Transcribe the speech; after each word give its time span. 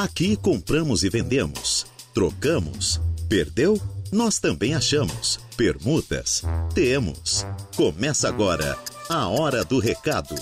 Aqui 0.00 0.36
compramos 0.36 1.02
e 1.02 1.10
vendemos, 1.10 1.84
trocamos, 2.14 3.00
perdeu? 3.28 3.76
Nós 4.12 4.38
também 4.38 4.72
achamos. 4.72 5.40
Permutas? 5.56 6.44
Temos. 6.72 7.44
Começa 7.74 8.28
agora 8.28 8.78
a 9.10 9.26
Hora 9.26 9.64
do 9.64 9.80
Recado. 9.80 10.36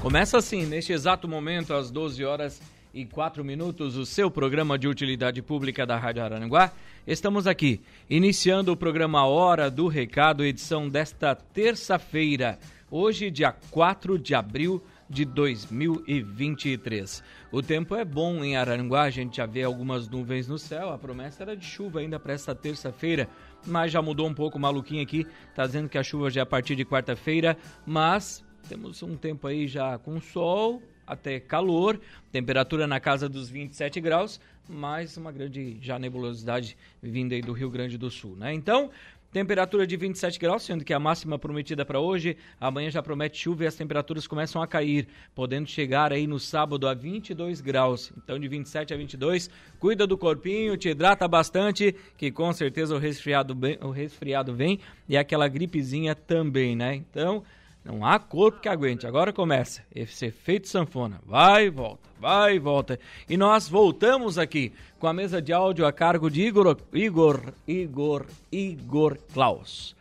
Começa 0.00 0.38
assim, 0.38 0.64
neste 0.64 0.92
exato 0.92 1.26
momento, 1.26 1.74
às 1.74 1.90
12 1.90 2.24
horas 2.24 2.62
e 2.94 3.04
4 3.04 3.44
minutos, 3.44 3.96
o 3.96 4.06
seu 4.06 4.30
programa 4.30 4.78
de 4.78 4.86
utilidade 4.86 5.42
pública 5.42 5.84
da 5.84 5.98
Rádio 5.98 6.22
Araranguá. 6.22 6.70
Estamos 7.04 7.48
aqui, 7.48 7.80
iniciando 8.08 8.70
o 8.70 8.76
programa 8.76 9.26
Hora 9.26 9.68
do 9.68 9.88
Recado, 9.88 10.44
edição 10.44 10.88
desta 10.88 11.34
terça-feira, 11.34 12.56
hoje, 12.88 13.32
dia 13.32 13.50
4 13.72 14.16
de 14.16 14.32
abril 14.32 14.80
de 15.12 15.26
2023. 15.26 17.22
O 17.52 17.62
tempo 17.62 17.94
é 17.94 18.02
bom 18.02 18.42
em 18.42 18.56
Araranguá, 18.56 19.02
a 19.02 19.10
gente 19.10 19.36
já 19.36 19.44
vê 19.44 19.62
algumas 19.62 20.08
nuvens 20.08 20.48
no 20.48 20.58
céu, 20.58 20.90
a 20.90 20.96
promessa 20.96 21.42
era 21.42 21.54
de 21.54 21.66
chuva 21.66 22.00
ainda 22.00 22.18
para 22.18 22.32
esta 22.32 22.54
terça-feira, 22.54 23.28
mas 23.66 23.92
já 23.92 24.00
mudou 24.00 24.26
um 24.26 24.32
pouco 24.32 24.56
o 24.56 24.60
maluquinho 24.60 25.02
aqui, 25.02 25.26
tá 25.54 25.66
dizendo 25.66 25.90
que 25.90 25.98
a 25.98 26.02
chuva 26.02 26.30
já 26.30 26.40
é 26.40 26.42
a 26.42 26.46
partir 26.46 26.74
de 26.74 26.84
quarta-feira, 26.84 27.58
mas 27.84 28.42
temos 28.66 29.02
um 29.02 29.14
tempo 29.14 29.46
aí 29.46 29.68
já 29.68 29.98
com 29.98 30.18
sol, 30.18 30.82
até 31.06 31.38
calor, 31.38 32.00
temperatura 32.30 32.86
na 32.86 32.98
casa 32.98 33.28
dos 33.28 33.50
27 33.50 34.00
graus, 34.00 34.40
mais 34.66 35.16
uma 35.18 35.30
grande 35.30 35.76
já 35.82 35.98
nebulosidade 35.98 36.76
vinda 37.02 37.34
aí 37.34 37.42
do 37.42 37.52
Rio 37.52 37.68
Grande 37.68 37.98
do 37.98 38.10
Sul, 38.10 38.34
né? 38.36 38.54
Então, 38.54 38.90
Temperatura 39.32 39.86
de 39.86 39.96
27 39.96 40.38
graus, 40.38 40.62
sendo 40.62 40.84
que 40.84 40.92
a 40.92 41.00
máxima 41.00 41.38
prometida 41.38 41.86
para 41.86 41.98
hoje, 41.98 42.36
amanhã 42.60 42.90
já 42.90 43.02
promete 43.02 43.38
chuva 43.38 43.64
e 43.64 43.66
as 43.66 43.74
temperaturas 43.74 44.26
começam 44.26 44.60
a 44.60 44.66
cair, 44.66 45.08
podendo 45.34 45.66
chegar 45.66 46.12
aí 46.12 46.26
no 46.26 46.38
sábado 46.38 46.86
a 46.86 46.92
22 46.92 47.62
graus. 47.62 48.12
Então 48.22 48.38
de 48.38 48.46
27 48.46 48.92
a 48.92 48.96
22, 48.96 49.48
cuida 49.80 50.06
do 50.06 50.18
corpinho, 50.18 50.76
te 50.76 50.90
hidrata 50.90 51.26
bastante, 51.26 51.96
que 52.18 52.30
com 52.30 52.52
certeza 52.52 52.94
o 52.94 52.98
resfriado, 52.98 53.54
bem, 53.54 53.78
o 53.80 53.88
resfriado 53.88 54.54
vem 54.54 54.78
e 55.08 55.16
aquela 55.16 55.48
gripezinha 55.48 56.14
também, 56.14 56.76
né? 56.76 56.94
Então, 56.94 57.42
não 57.84 58.06
há 58.06 58.18
corpo 58.18 58.60
que 58.60 58.68
aguente. 58.68 59.06
Agora 59.06 59.32
começa 59.32 59.82
esse 59.94 60.26
efeito 60.26 60.68
sanfona. 60.68 61.20
Vai 61.26 61.66
e 61.66 61.70
volta, 61.70 62.08
vai 62.18 62.56
e 62.56 62.58
volta. 62.58 62.98
E 63.28 63.36
nós 63.36 63.68
voltamos 63.68 64.38
aqui 64.38 64.72
com 64.98 65.06
a 65.08 65.12
mesa 65.12 65.42
de 65.42 65.52
áudio 65.52 65.84
a 65.84 65.92
cargo 65.92 66.30
de 66.30 66.42
Igor, 66.42 66.76
Igor, 66.92 67.52
Igor, 67.66 68.26
Igor 68.50 69.18
Klaus. 69.32 69.96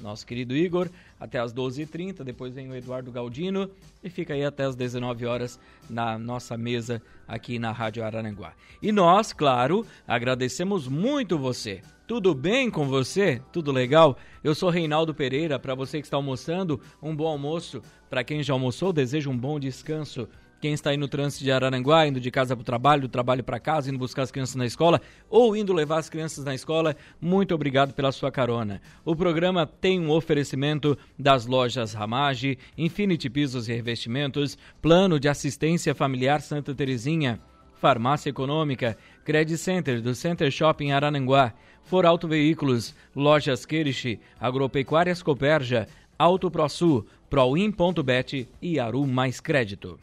Nosso 0.00 0.26
querido 0.26 0.56
Igor, 0.56 0.88
até 1.18 1.38
as 1.38 1.52
12h30, 1.52 2.22
depois 2.22 2.54
vem 2.54 2.70
o 2.70 2.76
Eduardo 2.76 3.10
Galdino 3.10 3.70
e 4.02 4.08
fica 4.08 4.32
aí 4.32 4.44
até 4.44 4.64
as 4.64 4.76
19 4.76 5.26
horas 5.26 5.58
na 5.90 6.18
nossa 6.18 6.56
mesa 6.56 7.02
aqui 7.26 7.58
na 7.58 7.72
Rádio 7.72 8.04
Araranguá. 8.04 8.54
E 8.80 8.92
nós, 8.92 9.32
claro, 9.32 9.84
agradecemos 10.06 10.86
muito 10.86 11.38
você 11.38 11.82
tudo 12.06 12.34
bem 12.34 12.70
com 12.70 12.86
você? 12.86 13.40
Tudo 13.50 13.72
legal? 13.72 14.16
Eu 14.42 14.54
sou 14.54 14.68
Reinaldo 14.68 15.14
Pereira. 15.14 15.58
Para 15.58 15.74
você 15.74 16.00
que 16.00 16.06
está 16.06 16.16
almoçando, 16.16 16.80
um 17.02 17.16
bom 17.16 17.26
almoço. 17.26 17.80
Para 18.10 18.22
quem 18.22 18.42
já 18.42 18.52
almoçou, 18.52 18.92
desejo 18.92 19.30
um 19.30 19.38
bom 19.38 19.58
descanso. 19.58 20.28
Quem 20.60 20.72
está 20.72 20.90
aí 20.90 20.96
no 20.96 21.08
trânsito 21.08 21.44
de 21.44 21.50
Araranguá, 21.50 22.06
indo 22.06 22.20
de 22.20 22.30
casa 22.30 22.54
para 22.54 22.62
o 22.62 22.64
trabalho, 22.64 23.02
do 23.02 23.08
trabalho 23.08 23.44
para 23.44 23.60
casa, 23.60 23.90
indo 23.90 23.98
buscar 23.98 24.22
as 24.22 24.30
crianças 24.30 24.54
na 24.54 24.64
escola 24.64 25.00
ou 25.28 25.54
indo 25.56 25.72
levar 25.72 25.98
as 25.98 26.08
crianças 26.08 26.44
na 26.44 26.54
escola, 26.54 26.96
muito 27.20 27.54
obrigado 27.54 27.92
pela 27.92 28.12
sua 28.12 28.30
carona. 28.30 28.80
O 29.04 29.14
programa 29.14 29.66
tem 29.66 30.00
um 30.00 30.10
oferecimento 30.10 30.96
das 31.18 31.44
lojas 31.44 31.92
Ramage, 31.92 32.58
Infinity 32.78 33.28
Pisos 33.28 33.68
e 33.68 33.74
Revestimentos, 33.74 34.56
Plano 34.80 35.20
de 35.20 35.28
Assistência 35.28 35.94
Familiar 35.94 36.40
Santa 36.40 36.74
Terezinha, 36.74 37.40
Farmácia 37.84 38.30
Econômica, 38.30 38.96
Credit 39.26 39.58
Center 39.58 40.00
do 40.00 40.14
Center 40.14 40.50
Shopping 40.50 40.92
Arananguá, 40.92 41.52
For 41.82 42.06
Auto 42.06 42.26
Veículos, 42.26 42.94
Lojas 43.14 43.66
Queriche, 43.66 44.18
Agropecuárias 44.40 45.22
Coperja, 45.22 45.86
Auto 46.18 46.50
ProSul, 46.50 47.06
Proin.bet 47.28 48.48
e 48.62 48.80
Aru 48.80 49.06
Mais 49.06 49.38
Crédito. 49.38 49.98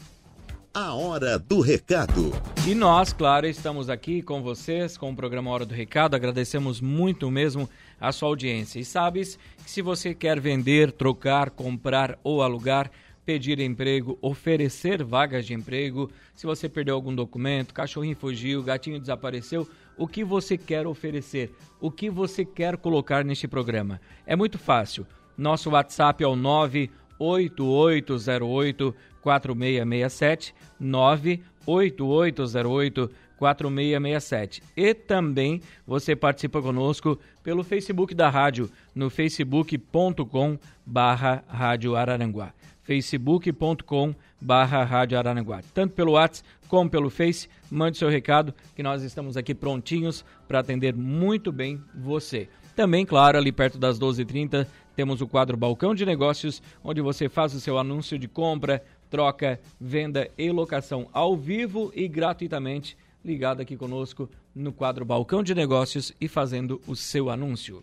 A 0.72 0.94
Hora 0.94 1.40
do 1.40 1.60
Recado. 1.60 2.32
E 2.68 2.76
nós, 2.76 3.14
claro, 3.14 3.48
estamos 3.48 3.90
aqui 3.90 4.22
com 4.22 4.44
vocês 4.44 4.96
com 4.96 5.12
o 5.12 5.16
programa 5.16 5.50
Hora 5.50 5.66
do 5.66 5.74
Recado. 5.74 6.16
Agradecemos 6.16 6.80
muito 6.80 7.32
mesmo 7.32 7.68
a 8.00 8.12
sua 8.12 8.30
audiência. 8.30 8.80
E 8.80 8.86
sabes 8.86 9.40
que 9.64 9.72
se 9.72 9.82
você 9.82 10.14
quer 10.14 10.40
vender, 10.40 10.92
trocar, 10.92 11.50
comprar 11.50 12.20
ou 12.24 12.44
alugar, 12.44 12.92
pedir 13.26 13.60
emprego, 13.60 14.18
oferecer 14.22 15.04
vagas 15.04 15.46
de 15.46 15.54
emprego, 15.54 16.10
se 16.34 16.46
você 16.46 16.68
perdeu 16.68 16.96
algum 16.96 17.14
documento, 17.14 17.74
cachorrinho 17.74 18.16
fugiu, 18.16 18.64
gatinho 18.64 19.00
desapareceu, 19.00 19.70
o 19.98 20.08
que 20.08 20.24
você 20.24 20.58
quer 20.58 20.88
oferecer, 20.88 21.54
o 21.80 21.92
que 21.92 22.10
você 22.10 22.44
quer 22.44 22.76
colocar 22.78 23.24
neste 23.24 23.48
programa. 23.48 24.02
É 24.26 24.36
muito 24.36 24.58
fácil. 24.58 25.06
Nosso 25.38 25.70
WhatsApp 25.70 26.24
é 26.24 26.28
o 26.28 26.36
98808 26.36 28.96
4667 29.22 30.56
98808 30.80 33.12
4667. 33.38 34.64
E 34.76 34.94
também 34.94 35.62
você 35.86 36.16
participa 36.16 36.62
conosco 36.62 37.20
pelo 37.44 37.64
Facebook 37.64 38.14
da 38.14 38.30
rádio, 38.30 38.70
no 38.94 39.10
facebook.com 39.10 40.60
barra 40.86 41.44
Rádio 41.48 41.96
Araranguá 41.96 42.54
facebook.com 42.84 44.14
barra 44.40 44.84
Rádio 44.84 45.18
Araranguá. 45.18 45.62
Tanto 45.74 45.94
pelo 45.94 46.14
WhatsApp 46.14 46.48
como 46.68 46.90
pelo 46.90 47.10
Face, 47.10 47.50
mande 47.70 47.98
seu 47.98 48.10
recado 48.10 48.54
que 48.76 48.82
nós 48.82 49.04
estamos 49.04 49.36
aqui 49.36 49.54
prontinhos 49.54 50.24
para 50.48 50.60
atender 50.60 50.96
muito 50.96 51.52
bem 51.52 51.82
você. 51.94 52.48
Também, 52.76 53.06
claro, 53.06 53.38
ali 53.38 53.52
perto 53.52 53.78
das 53.78 54.00
12h30, 54.00 54.66
temos 54.96 55.22
o 55.22 55.28
quadro 55.28 55.58
Balcão 55.58 55.94
de 55.94 56.06
Negócios, 56.06 56.62
onde 56.84 57.02
você 57.02 57.28
faz 57.28 57.54
o 57.54 57.60
seu 57.60 57.78
anúncio 57.78 58.18
de 58.18 58.28
compra, 58.28 58.84
troca, 59.10 59.60
venda 59.80 60.30
e 60.38 60.50
locação 60.50 61.10
ao 61.12 61.36
vivo 61.36 61.92
e 61.94 62.08
gratuitamente 62.08 62.98
ligado 63.24 63.62
aqui 63.62 63.78
conosco 63.78 64.30
no 64.56 64.72
quadro 64.72 65.06
Balcão 65.06 65.44
de 65.44 65.54
Negócios 65.54 66.14
e 66.20 66.28
fazendo 66.28 66.82
o 66.88 66.96
seu 66.96 67.30
anúncio. 67.30 67.82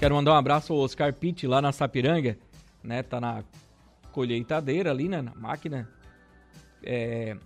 Quero 0.00 0.14
mandar 0.14 0.32
um 0.32 0.36
abraço 0.36 0.72
ao 0.72 0.78
Oscar 0.78 1.12
Pitt 1.12 1.46
lá 1.46 1.60
na 1.60 1.72
Sapiranga, 1.72 2.38
né? 2.82 3.02
Tá 3.02 3.20
na 3.20 3.44
colheitadeira 4.10 4.90
ali, 4.90 5.10
né? 5.10 5.20
Na 5.20 5.34
máquina. 5.34 5.86
É, 6.82 7.36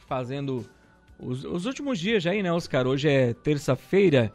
fazendo 0.00 0.66
os, 1.18 1.44
os, 1.44 1.64
últimos 1.64 1.98
dias 1.98 2.22
já 2.22 2.32
aí, 2.32 2.42
né, 2.42 2.52
Oscar? 2.52 2.86
Hoje 2.86 3.08
é 3.08 3.32
terça-feira, 3.32 4.30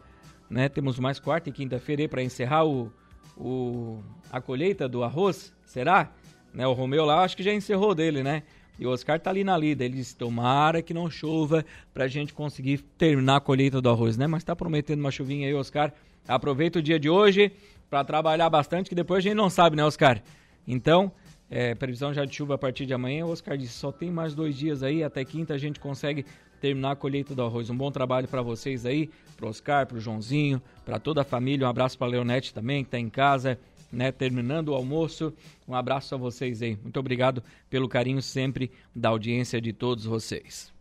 né? 0.50 0.68
Temos 0.68 0.97
mais 0.97 1.19
quarta 1.19 1.50
e 1.50 1.52
quinta-feira 1.52 2.09
para 2.09 2.24
encerrar 2.24 2.66
o, 2.66 2.91
o, 3.38 4.02
a 4.31 4.41
colheita 4.41 4.90
do 4.90 5.03
arroz, 5.03 5.53
será? 5.63 6.12
Né, 6.52 6.66
o 6.66 6.74
Romeu 6.74 7.06
lá 7.06 7.22
acho 7.22 7.38
que 7.38 7.44
já 7.44 7.53
encerrou 7.53 7.94
dele, 7.94 8.24
né? 8.24 8.41
E 8.79 8.88
o 8.88 8.90
Oscar 8.90 9.19
tá 9.19 9.29
ali 9.29 9.44
na 9.44 9.56
lida. 9.56 9.85
Ele 9.85 9.97
disse: 9.97 10.16
tomara 10.16 10.81
que 10.81 10.91
não 10.91 11.08
chova 11.08 11.63
pra 11.94 12.08
gente 12.08 12.34
conseguir 12.34 12.79
terminar 12.97 13.35
a 13.35 13.40
colheita 13.40 13.79
do 13.79 13.91
arroz, 13.91 14.18
né? 14.18 14.25
Mas 14.25 14.44
tá 14.44 14.56
prometendo 14.56 15.02
uma 15.02 15.12
chuvinha 15.12 15.47
aí, 15.47 15.53
Oscar. 15.53 15.94
Aproveita 16.29 16.78
o 16.78 16.81
dia 16.81 17.00
de 17.00 17.09
hoje 17.09 17.51
para 17.90 18.03
trabalhar 18.03 18.50
bastante, 18.51 18.88
que 18.88 18.94
depois 18.94 19.17
a 19.17 19.22
gente 19.22 19.35
não 19.35 19.50
sabe, 19.50 19.75
né, 19.75 19.84
Oscar? 19.84 20.22
Então, 20.67 21.12
é, 21.50 21.73
previsão 21.73 22.13
já 22.13 22.23
de 22.23 22.35
chuva 22.35 22.53
a 22.53 22.57
partir 22.57 22.85
de 22.85 22.94
amanhã. 22.94 23.25
O 23.25 23.31
Oscar 23.31 23.57
disse: 23.57 23.73
só 23.73 23.91
tem 23.91 24.12
mais 24.12 24.35
dois 24.35 24.56
dias 24.56 24.84
aí, 24.84 25.03
até 25.03 25.25
quinta 25.25 25.56
a 25.56 25.57
gente 25.57 25.79
consegue 25.79 26.23
terminar 26.62 26.91
a 26.91 26.95
colheita 26.95 27.34
do 27.34 27.41
arroz. 27.41 27.72
Um 27.72 27.75
bom 27.75 27.90
trabalho 27.91 28.28
para 28.28 28.44
vocês 28.44 28.85
aí, 28.85 29.09
pro 29.35 29.47
Oscar, 29.47 29.88
pro 29.88 30.00
Joãozinho, 30.00 30.62
para 30.85 31.00
toda 31.00 31.22
a 31.22 31.23
família. 31.23 31.66
Um 31.66 31.69
abraço 31.69 31.97
para 31.97 32.07
Leonete 32.07 32.53
também, 32.53 32.84
que 32.84 32.91
tá 32.91 32.99
em 32.99 33.09
casa, 33.09 33.58
né, 33.91 34.11
terminando 34.11 34.70
o 34.70 34.75
almoço. 34.75 35.34
Um 35.67 35.73
abraço 35.73 36.14
a 36.14 36.17
vocês 36.17 36.61
aí. 36.61 36.78
Muito 36.84 36.99
obrigado 36.99 37.41
pelo 37.72 37.90
carinho 37.90 38.22
sempre 38.22 38.70
da 38.96 39.09
audiência 39.09 39.59
de 39.59 39.73
todos 39.73 40.05
vocês. 40.05 40.72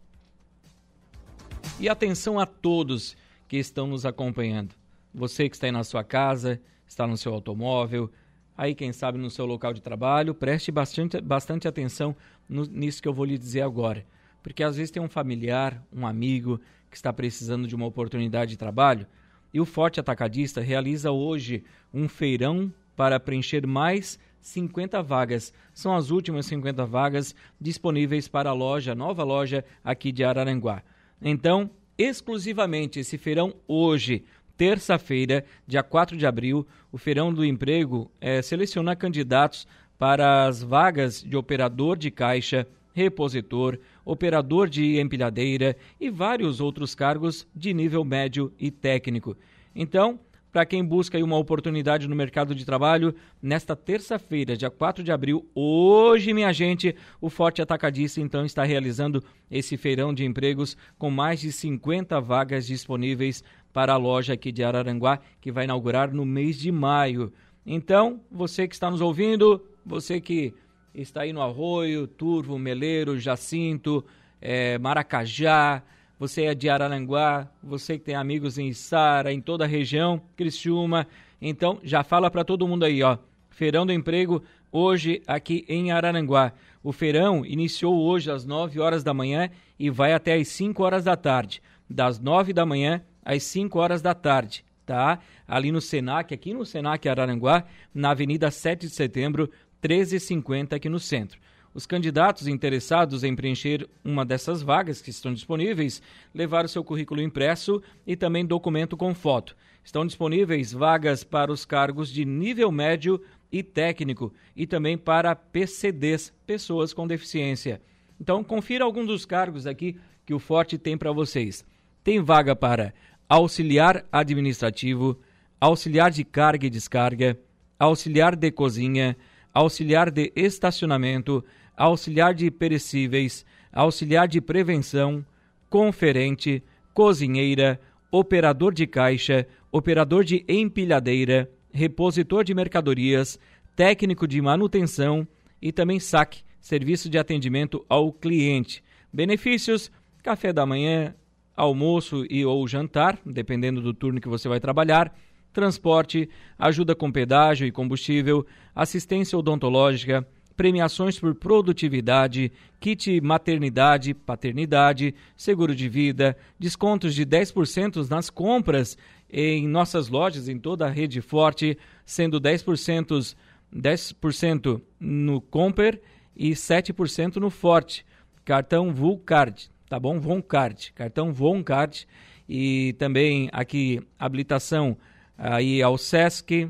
E 1.81 1.89
atenção 1.89 2.39
a 2.39 2.45
todos 2.45 3.17
que 3.49 3.57
estão 3.57 3.87
nos 3.87 4.05
acompanhando. 4.05 4.75
Você 5.15 5.49
que 5.49 5.57
está 5.57 5.67
aí 5.67 5.73
na 5.73 5.85
sua 5.85 6.05
casa, 6.05 6.61
está 6.87 7.07
no 7.07 7.17
seu 7.17 7.33
automóvel, 7.33 8.11
aí 8.57 8.75
quem 8.75 8.93
sabe 8.93 9.19
no 9.19 9.31
seu 9.31 9.47
local 9.47 9.73
de 9.73 9.83
trabalho, 9.83 10.35
preste 10.35 10.71
bastante, 10.71 11.21
bastante 11.21 11.69
atenção 11.69 12.15
no, 12.49 12.65
nisso 12.65 13.03
que 13.03 13.09
eu 13.09 13.15
vou 13.15 13.25
lhe 13.25 13.39
dizer 13.39 13.63
agora. 13.63 14.07
Porque 14.43 14.63
às 14.63 14.77
vezes 14.77 14.91
tem 14.91 15.03
um 15.03 15.09
familiar, 15.09 15.83
um 15.93 16.07
amigo 16.07 16.61
que 16.91 16.97
está 16.97 17.13
precisando 17.13 17.67
de 17.67 17.75
uma 17.75 17.87
oportunidade 17.87 18.53
de 18.53 18.57
trabalho 18.57 19.07
e 19.53 19.61
o 19.61 19.65
Forte 19.65 20.01
Atacadista 20.01 20.61
realiza 20.61 21.11
hoje 21.11 21.65
um 21.93 22.09
feirão 22.09 22.73
para 22.95 23.19
preencher 23.19 23.67
mais 23.67 24.19
50 24.41 25.03
vagas. 25.03 25.53
São 25.73 25.95
as 25.95 26.11
últimas 26.11 26.47
50 26.47 26.85
vagas 26.85 27.35
disponíveis 27.61 28.29
para 28.29 28.51
a 28.51 28.55
loja, 28.55 28.95
nova 28.95 29.25
loja 29.25 29.65
aqui 29.83 30.13
de 30.13 30.25
Araranguá. 30.25 30.83
Então, 31.21 31.71
exclusivamente 31.97 33.01
esse 33.01 33.19
feirão 33.19 33.55
hoje 33.67 34.25
terça-feira, 34.59 35.45
dia 35.67 35.85
4 35.85 36.17
de 36.17 36.27
abril, 36.27 36.67
o 36.91 36.99
Feirão 36.99 37.33
do 37.33 37.45
Emprego 37.45 38.11
é, 38.21 38.43
seleciona 38.43 38.97
candidatos 38.97 39.69
para 39.97 40.47
as 40.47 40.63
vagas 40.63 41.23
de 41.23 41.37
operador 41.37 41.97
de 41.97 42.11
caixa, 42.11 42.67
repositor, 42.93 43.79
operador 44.05 44.69
de 44.69 44.99
empilhadeira 45.01 45.77
e 46.01 46.11
vários 46.11 46.61
outros 46.61 46.93
cargos 46.93 47.47
de 47.55 47.73
nível 47.73 48.05
médio 48.05 48.53
e 48.59 48.69
técnico. 48.71 49.37
Então, 49.75 50.19
para 50.51 50.65
quem 50.65 50.83
busca 50.83 51.23
uma 51.23 51.37
oportunidade 51.37 52.09
no 52.09 52.17
mercado 52.17 52.55
de 52.55 52.65
trabalho, 52.65 53.15
nesta 53.41 53.77
terça-feira, 53.77 54.57
dia 54.57 54.71
4 54.71 55.05
de 55.05 55.13
abril, 55.13 55.47
hoje, 55.55 56.33
minha 56.33 56.53
gente, 56.53 56.97
o 57.21 57.29
Forte 57.29 57.61
Atacadista 57.61 58.21
então 58.21 58.45
está 58.47 58.65
realizando 58.65 59.23
esse 59.51 59.77
feirão 59.77 60.13
de 60.13 60.25
empregos 60.25 60.77
com 60.99 61.11
mais 61.11 61.39
de 61.41 61.53
50 61.53 62.19
vagas 62.21 62.67
disponíveis 62.67 63.45
para 63.73 63.93
a 63.93 63.97
loja 63.97 64.33
aqui 64.33 64.51
de 64.51 64.65
Araranguá, 64.65 65.21
que 65.41 65.53
vai 65.53 65.65
inaugurar 65.65 66.13
no 66.13 66.25
mês 66.25 66.59
de 66.59 66.73
maio. 66.73 67.33
Então, 67.65 68.21
você 68.31 68.67
que 68.67 68.75
está 68.75 68.91
nos 68.91 69.01
ouvindo, 69.01 69.63
você 69.85 70.21
que 70.21 70.55
está 70.95 71.23
aí 71.23 71.33
no 71.33 71.43
Arroio, 71.43 72.07
Turvo, 72.07 72.59
Meleiro, 72.59 73.19
Jacinto, 73.19 74.05
é, 74.41 74.79
Maracajá, 74.79 75.83
você 76.19 76.45
é 76.45 76.55
de 76.55 76.69
Araranguá, 76.69 77.49
você 77.63 77.99
que 77.99 78.05
tem 78.05 78.15
amigos 78.15 78.59
em 78.59 78.73
Sara, 78.73 79.33
em 79.33 79.41
toda 79.41 79.65
a 79.65 79.69
região, 79.69 80.21
Criciúma, 80.37 81.07
então 81.41 81.79
já 81.83 82.03
fala 82.03 82.31
para 82.31 82.45
todo 82.45 82.67
mundo 82.67 82.85
aí, 82.85 83.03
ó. 83.03 83.19
Feirão 83.51 83.87
do 83.87 83.93
Emprego 83.93 84.43
hoje 84.73 85.23
aqui 85.27 85.65
em 85.69 85.93
Araranguá. 85.93 86.53
O 86.83 86.93
feirão 86.93 87.45
iniciou 87.45 88.01
hoje 88.01 88.31
às 88.31 88.45
9 88.45 88.81
horas 88.81 89.03
da 89.03 89.15
manhã 89.15 89.51
e 89.79 89.91
vai 89.91 90.13
até 90.13 90.35
às 90.35 90.49
5 90.49 90.83
horas 90.83 91.05
da 91.05 91.17
tarde. 91.17 91.63
Das 91.89 92.19
9 92.19 92.53
da 92.53 92.67
manhã 92.67 93.03
às 93.29 93.43
5 93.43 93.79
horas 93.79 94.01
da 94.01 94.15
tarde, 94.15 94.65
tá? 94.87 95.19
Ali 95.47 95.71
no 95.71 95.83
Senac, 95.83 96.33
aqui 96.33 96.55
no 96.55 96.65
Senac 96.65 97.07
Araranguá, 97.07 97.63
na 97.93 98.13
Avenida 98.13 98.51
7 98.51 98.87
de 98.87 98.95
Setembro, 98.95 99.51
1350 99.83 100.75
aqui 100.75 100.89
no 100.89 100.99
centro. 100.99 101.39
Os 101.75 101.85
candidatos 101.85 102.49
interessados 102.49 103.23
em 103.23 103.37
preencher 103.37 103.87
uma 104.03 104.25
dessas 104.25 104.63
vagas 104.63 105.03
que 105.03 105.11
estão 105.11 105.35
disponíveis 105.35 106.01
levaram 106.35 106.67
seu 106.67 106.83
currículo 106.83 107.21
impresso 107.21 107.83
e 108.07 108.17
também 108.17 108.47
documento 108.47 108.97
com 108.97 109.15
foto. 109.15 109.55
Estão 109.85 110.07
disponíveis 110.07 110.73
vagas 110.73 111.23
para 111.23 111.53
os 111.53 111.67
cargos 111.67 112.11
de 112.11 112.25
nível 112.25 112.73
médio 112.73 113.21
e 113.53 113.63
técnico 113.63 114.33
e 114.57 114.67
também 114.67 114.97
para 114.97 115.37
PCDs, 115.37 116.33
pessoas 116.47 116.95
com 116.95 117.07
deficiência. 117.07 117.83
Então, 118.19 118.43
confira 118.43 118.85
alguns 118.85 119.07
dos 119.07 119.27
cargos 119.27 119.67
aqui 119.67 119.97
que 120.25 120.33
o 120.33 120.39
Forte 120.39 120.79
tem 120.79 120.97
para 120.97 121.13
vocês. 121.13 121.65
Tem 122.03 122.21
vaga 122.21 122.57
para 122.57 122.95
auxiliar 123.29 124.05
administrativo, 124.11 125.19
auxiliar 125.61 126.11
de 126.11 126.25
carga 126.25 126.67
e 126.67 126.71
descarga, 126.71 127.39
auxiliar 127.79 128.35
de 128.35 128.51
cozinha, 128.51 129.17
auxiliar 129.53 130.11
de 130.11 130.33
estacionamento, 130.35 131.45
auxiliar 131.77 132.33
de 132.33 132.51
perecíveis, 132.51 133.45
auxiliar 133.73 134.27
de 134.27 134.41
prevenção, 134.41 135.25
conferente, 135.69 136.63
cozinheira, 136.95 137.81
operador 138.11 138.73
de 138.73 138.87
caixa, 138.87 139.47
operador 139.71 140.25
de 140.25 140.45
empilhadeira, 140.49 141.51
repositor 141.71 142.43
de 142.43 142.55
mercadorias, 142.55 143.39
técnico 143.77 144.27
de 144.27 144.41
manutenção 144.41 145.29
e 145.61 145.71
também 145.71 146.01
SAC, 146.01 146.43
serviço 146.61 147.09
de 147.09 147.19
atendimento 147.19 147.85
ao 147.89 148.13
cliente. 148.13 148.83
Benefícios: 149.13 149.91
café 150.23 150.53
da 150.53 150.65
manhã, 150.65 151.15
almoço 151.59 152.25
e 152.31 152.45
ou 152.45 152.67
jantar, 152.69 153.19
dependendo 153.27 153.83
do 153.83 153.93
turno 153.93 154.21
que 154.21 154.29
você 154.29 154.49
vai 154.49 154.61
trabalhar, 154.61 155.13
transporte, 155.53 156.29
ajuda 156.57 156.95
com 156.95 157.11
pedágio 157.11 157.67
e 157.67 157.73
combustível, 157.73 158.47
assistência 158.75 159.37
odontológica, 159.37 160.27
premiações 160.57 161.19
por 161.19 161.35
produtividade, 161.35 162.53
kit 162.79 163.21
maternidade, 163.21 164.15
paternidade, 164.15 165.15
seguro 165.37 165.75
de 165.75 165.89
vida, 165.89 166.37
descontos 166.59 167.15
de 167.15 167.27
10% 167.27 168.09
nas 168.09 168.31
compras 168.31 168.97
em 169.29 169.67
nossas 169.67 170.09
lojas 170.09 170.49
em 170.49 170.59
toda 170.59 170.87
a 170.87 170.91
rede 170.91 171.21
forte, 171.21 171.77
sendo 172.05 172.41
10%, 172.41 173.35
10% 173.75 174.81
no 175.01 175.41
Comper 175.41 176.01
e 176.37 176.51
7% 176.51 177.37
no 177.37 177.51
Forte. 177.51 178.07
Cartão 178.45 178.95
Vulcard, 178.95 179.71
tá 179.89 179.99
bom? 179.99 180.21
Voncard, 180.21 180.93
cartão 180.93 181.33
Voncard 181.33 182.07
e 182.49 182.95
também 182.99 183.49
aqui 183.53 184.01
habilitação 184.19 184.97
aí 185.37 185.83
ao 185.83 185.97
SESC, 185.97 186.69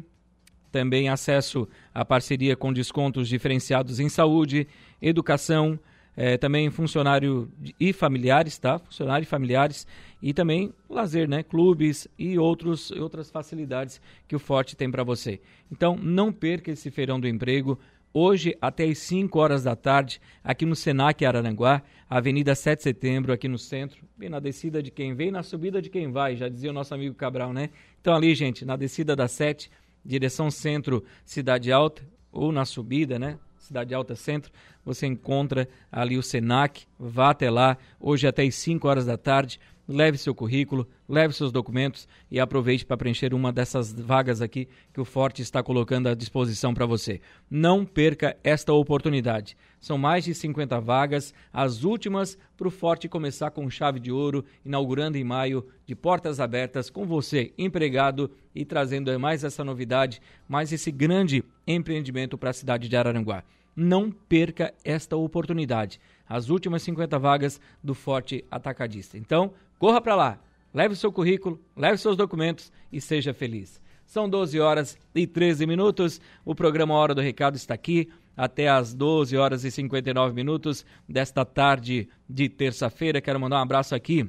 também 0.71 1.09
acesso 1.09 1.69
à 1.95 2.05
parceria 2.05 2.55
com 2.55 2.73
descontos 2.73 3.29
diferenciados 3.29 3.99
em 4.01 4.09
saúde, 4.09 4.67
educação, 5.01 5.79
é, 6.21 6.37
também 6.37 6.69
funcionário 6.69 7.49
e 7.79 7.93
familiares, 7.93 8.59
tá? 8.59 8.79
Funcionário 8.81 9.23
e 9.23 9.27
familiares 9.27 9.87
e 10.21 10.35
também 10.35 10.75
lazer, 10.91 11.29
né? 11.29 11.45
Clubes 11.45 12.09
e 12.19 12.37
outros, 12.37 12.91
outras 12.91 13.31
facilidades 13.31 14.01
que 14.27 14.35
o 14.35 14.39
Forte 14.39 14.77
tem 14.77 14.91
para 14.91 15.05
você. 15.05 15.41
Então, 15.71 15.97
não 15.97 16.33
perca 16.33 16.73
esse 16.73 16.91
feirão 16.91 17.21
do 17.21 17.29
emprego. 17.29 17.79
Hoje, 18.21 18.59
até 18.61 18.83
às 18.83 18.99
5 18.99 19.39
horas 19.39 19.63
da 19.63 19.77
tarde, 19.77 20.21
aqui 20.43 20.67
no 20.67 20.75
Senac 20.75 21.25
Araranguá, 21.25 21.83
Avenida 22.11 22.53
7 22.53 22.79
de 22.79 22.83
Setembro, 22.83 23.33
aqui 23.33 23.47
no 23.47 23.59
centro, 23.59 24.05
bem 24.17 24.29
na 24.29 24.41
descida 24.41 24.83
de 24.83 24.91
quem 24.91 25.15
vem, 25.15 25.31
na 25.31 25.45
subida 25.45 25.81
de 25.81 25.89
quem 25.89 26.11
vai, 26.11 26.35
já 26.35 26.49
dizia 26.49 26.71
o 26.71 26.73
nosso 26.73 26.93
amigo 26.93 27.15
Cabral, 27.15 27.53
né? 27.53 27.71
Então, 28.01 28.17
ali, 28.17 28.35
gente, 28.35 28.65
na 28.65 28.75
descida 28.75 29.15
da 29.15 29.29
7, 29.29 29.71
direção 30.05 30.51
centro, 30.51 31.05
Cidade 31.25 31.71
Alta, 31.71 32.03
ou 32.33 32.51
na 32.51 32.65
subida, 32.65 33.21
né? 33.21 33.39
Cidade 33.57 33.95
Alta 33.95 34.17
Centro, 34.17 34.51
você 34.85 35.07
encontra 35.07 35.69
ali 35.93 36.19
o 36.19 36.23
Senac, 36.23 36.87
vá 36.99 37.31
até 37.31 37.49
lá, 37.49 37.79
hoje 38.01 38.27
até 38.27 38.43
às 38.43 38.57
5 38.57 38.89
horas 38.89 39.07
da 39.07 39.17
tarde, 39.17 39.61
leve 39.89 40.19
seu 40.19 40.35
currículo, 40.35 40.87
leve 41.09 41.33
seus 41.33 41.51
documentos 41.51 42.07
e 42.31 42.39
aproveite 42.39 42.85
para 42.85 42.97
preencher 42.97 43.33
uma 43.33 43.51
dessas 43.51 43.93
vagas 43.93 44.43
aqui 44.43 44.69
que 44.93 45.01
o 45.01 45.05
Forte 45.05 45.41
está 45.41 45.63
colocando 45.63 46.09
à 46.09 46.15
disposição 46.15 46.75
para 46.75 46.85
você. 46.85 47.21
Não 47.51 47.87
perca 47.87 48.37
esta 48.45 48.73
oportunidade. 48.73 49.57
São 49.81 49.97
mais 49.97 50.25
de 50.25 50.35
50 50.35 50.79
vagas, 50.81 51.33
as 51.53 51.85
últimas 51.85 52.37
para 52.57 52.69
o 52.69 52.71
Forte 52.71 53.09
começar 53.09 53.51
com 53.51 53.71
chave 53.71 53.99
de 53.99 54.13
ouro, 54.13 54.45
inaugurando 54.65 55.17
em 55.17 55.25
maio, 55.25 55.67
de 55.87 55.95
portas 55.95 56.39
abertas, 56.39 56.91
com 56.91 57.07
você, 57.07 57.53
empregado, 57.57 58.31
e 58.55 58.65
trazendo 58.65 59.19
mais 59.21 59.45
essa 59.45 59.63
novidade, 59.63 60.21
mais 60.49 60.73
esse 60.73 60.91
grande 60.91 61.45
empreendimento 61.67 62.37
para 62.37 62.51
a 62.51 62.53
cidade 62.53 62.89
de 62.89 62.97
Araranguá. 62.97 63.45
Não 63.77 64.11
perca 64.11 64.75
esta 64.85 65.17
oportunidade. 65.17 66.01
As 66.29 66.49
últimas 66.49 66.83
50 66.83 67.17
vagas 67.21 67.61
do 67.83 67.95
Forte 67.95 68.45
Atacadista. 68.51 69.17
Então, 69.17 69.55
corra 69.79 70.01
para 70.01 70.15
lá, 70.15 70.39
leve 70.73 70.95
o 70.95 70.97
seu 70.97 71.13
currículo, 71.13 71.61
leve 71.77 71.99
seus 71.99 72.17
documentos 72.17 72.73
e 72.93 73.01
seja 73.01 73.33
feliz. 73.33 73.81
São 74.05 74.29
12 74.29 74.59
horas 74.59 74.99
e 75.15 75.27
13 75.27 75.67
minutos. 75.67 76.19
O 76.43 76.55
programa 76.55 76.95
Hora 76.95 77.15
do 77.15 77.21
Recado 77.21 77.57
está 77.57 77.75
aqui 77.75 78.09
até 78.35 78.67
às 78.67 78.95
12 78.95 79.37
horas 79.37 79.65
e 79.65 79.71
59 79.71 80.35
minutos 80.35 80.85
desta 81.07 81.45
tarde 81.45 82.09
de 82.29 82.49
terça-feira. 82.49 83.21
Quero 83.21 83.39
mandar 83.39 83.59
um 83.59 83.63
abraço 83.63 83.95
aqui 83.95 84.27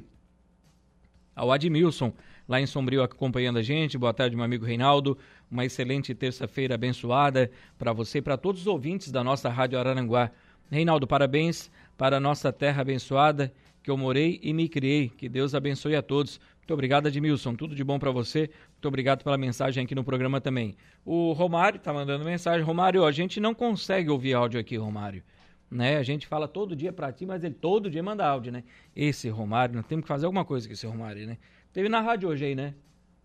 ao 1.34 1.50
Admilson, 1.50 2.12
lá 2.46 2.60
em 2.60 2.66
Sombrio, 2.66 3.02
acompanhando 3.02 3.58
a 3.58 3.62
gente. 3.62 3.96
Boa 3.96 4.12
tarde, 4.12 4.36
meu 4.36 4.44
amigo 4.44 4.66
Reinaldo. 4.66 5.16
Uma 5.50 5.64
excelente 5.64 6.14
terça-feira 6.14 6.74
abençoada 6.74 7.50
para 7.78 7.94
você 7.94 8.18
e 8.18 8.22
para 8.22 8.36
todos 8.36 8.60
os 8.60 8.66
ouvintes 8.66 9.10
da 9.10 9.24
nossa 9.24 9.48
Rádio 9.48 9.78
Araranguá. 9.78 10.30
Reinaldo, 10.70 11.06
parabéns 11.06 11.70
para 11.96 12.18
a 12.18 12.20
nossa 12.20 12.52
terra 12.52 12.82
abençoada 12.82 13.50
que 13.82 13.90
eu 13.90 13.96
morei 13.96 14.38
e 14.42 14.52
me 14.52 14.68
criei. 14.68 15.08
Que 15.08 15.28
Deus 15.28 15.54
abençoe 15.54 15.96
a 15.96 16.02
todos. 16.02 16.40
Muito 16.58 16.74
obrigado, 16.74 17.06
Admilson. 17.06 17.54
Tudo 17.54 17.74
de 17.74 17.82
bom 17.82 17.98
para 17.98 18.10
você. 18.10 18.50
Muito 18.72 18.86
obrigado 18.86 19.24
pela 19.24 19.36
mensagem 19.36 19.84
aqui 19.84 19.94
no 19.94 20.04
programa 20.04 20.40
também. 20.40 20.76
O 21.04 21.32
Romário 21.32 21.78
está 21.78 21.92
mandando 21.92 22.24
mensagem. 22.24 22.64
Romário, 22.64 23.04
a 23.04 23.12
gente 23.12 23.40
não 23.40 23.54
consegue 23.54 24.10
ouvir 24.10 24.34
áudio 24.34 24.60
aqui, 24.60 24.76
Romário. 24.76 25.22
Né? 25.70 25.96
A 25.96 26.02
gente 26.02 26.26
fala 26.26 26.48
todo 26.48 26.74
dia 26.76 26.92
para 26.92 27.12
ti, 27.12 27.24
mas 27.24 27.44
ele 27.44 27.54
todo 27.54 27.90
dia 27.90 28.02
manda 28.02 28.26
áudio, 28.26 28.52
né? 28.52 28.64
Esse 28.94 29.28
Romário, 29.28 29.74
nós 29.74 29.86
temos 29.86 30.02
que 30.02 30.08
fazer 30.08 30.26
alguma 30.26 30.44
coisa 30.44 30.66
com 30.66 30.72
esse 30.72 30.86
Romário, 30.86 31.26
né? 31.26 31.38
Teve 31.72 31.88
na 31.88 32.00
rádio 32.00 32.28
hoje 32.28 32.44
aí, 32.44 32.54
né? 32.54 32.74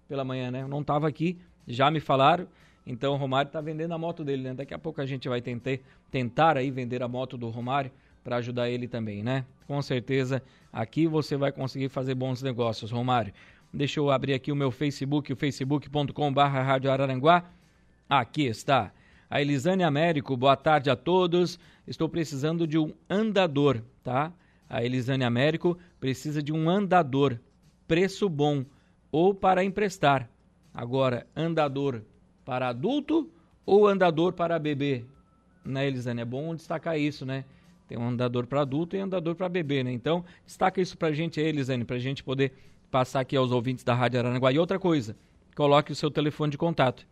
Pela 0.08 0.24
manhã, 0.24 0.52
né? 0.52 0.66
Não 0.68 0.82
estava 0.82 1.08
aqui, 1.08 1.40
já 1.68 1.90
me 1.90 2.00
falaram. 2.00 2.48
Então 2.86 3.14
o 3.14 3.18
Romário 3.18 3.50
está 3.50 3.60
vendendo 3.62 3.94
a 3.94 3.98
moto 3.98 4.24
dele, 4.24 4.44
né? 4.44 4.54
Daqui 4.54 4.74
a 4.76 4.80
pouco 4.80 5.02
a 5.02 5.06
gente 5.08 5.28
vai 5.28 5.42
tentar, 5.42 5.80
tentar 6.12 6.56
aí 6.56 6.70
vender 6.70 7.02
a 7.02 7.08
moto 7.08 7.36
do 7.36 7.50
Romário 7.50 7.92
para 8.26 8.38
ajudar 8.38 8.72
ele 8.72 8.88
também, 8.88 9.22
né? 9.22 9.46
Com 9.68 9.80
certeza 9.84 10.42
aqui 10.74 11.06
você 11.06 11.38
vai 11.38 11.52
conseguir 11.52 11.90
fazer 11.90 12.16
bons 12.16 12.42
negócios, 12.42 12.90
Romário. 12.90 13.32
Deixa 13.72 14.00
eu 14.00 14.10
abrir 14.10 14.34
aqui 14.34 14.52
o 14.52 14.56
meu 14.56 14.72
Facebook, 14.72 15.32
o 15.32 15.36
facebook.com.br 15.36 16.42
Rádio 16.42 16.92
Araranguá. 16.92 17.46
Aqui 18.10 18.48
está. 18.48 18.92
A 19.30 19.42
Elisane 19.42 19.84
Américo, 19.84 20.36
boa 20.36 20.56
tarde 20.56 20.90
a 20.90 20.96
todos. 20.96 21.60
Estou 21.86 22.10
precisando 22.10 22.66
de 22.66 22.80
um 22.80 22.92
andador, 23.08 23.84
tá? 24.04 24.34
A 24.68 24.84
Elisane 24.84 25.24
Américo 25.24 25.78
precisa 26.00 26.42
de 26.42 26.52
um 26.52 26.68
andador, 26.68 27.40
preço 27.88 28.28
bom, 28.28 28.66
ou 29.12 29.36
para 29.36 29.64
emprestar. 29.64 30.28
Agora, 30.74 31.28
andador 31.36 32.02
para 32.44 32.70
adulto 32.70 33.30
ou 33.68 33.88
andador 33.88 34.34
para 34.34 34.58
bebê? 34.58 35.06
né, 35.66 35.88
Elisane? 35.88 36.22
É 36.22 36.26
bom 36.26 36.56
destacar 36.56 36.98
isso, 37.00 37.26
né? 37.26 37.44
Tem 37.88 37.98
um 37.98 38.08
andador 38.08 38.48
para 38.48 38.62
adulto 38.62 38.96
e 38.96 39.00
andador 39.00 39.36
para 39.36 39.48
bebê, 39.48 39.84
né? 39.84 39.92
Então, 39.92 40.26
destaca 40.46 40.82
isso 40.82 40.98
para 40.98 41.10
a 41.10 41.14
gente 41.14 41.40
aí, 41.40 41.48
Elisane, 41.48 41.86
para 41.86 41.96
a 41.96 42.00
gente 42.00 42.24
poder 42.24 42.54
passar 42.90 43.20
aqui 43.20 43.36
aos 43.36 43.52
ouvintes 43.52 43.84
da 43.84 43.94
Rádio 43.94 44.20
Aranaguá. 44.20 44.52
E 44.52 44.58
outra 44.58 44.80
coisa, 44.80 45.16
coloque 45.56 45.92
o 45.92 45.96
seu 45.96 46.10
telefone 46.10 46.52
de 46.52 46.58
contato 46.58 47.06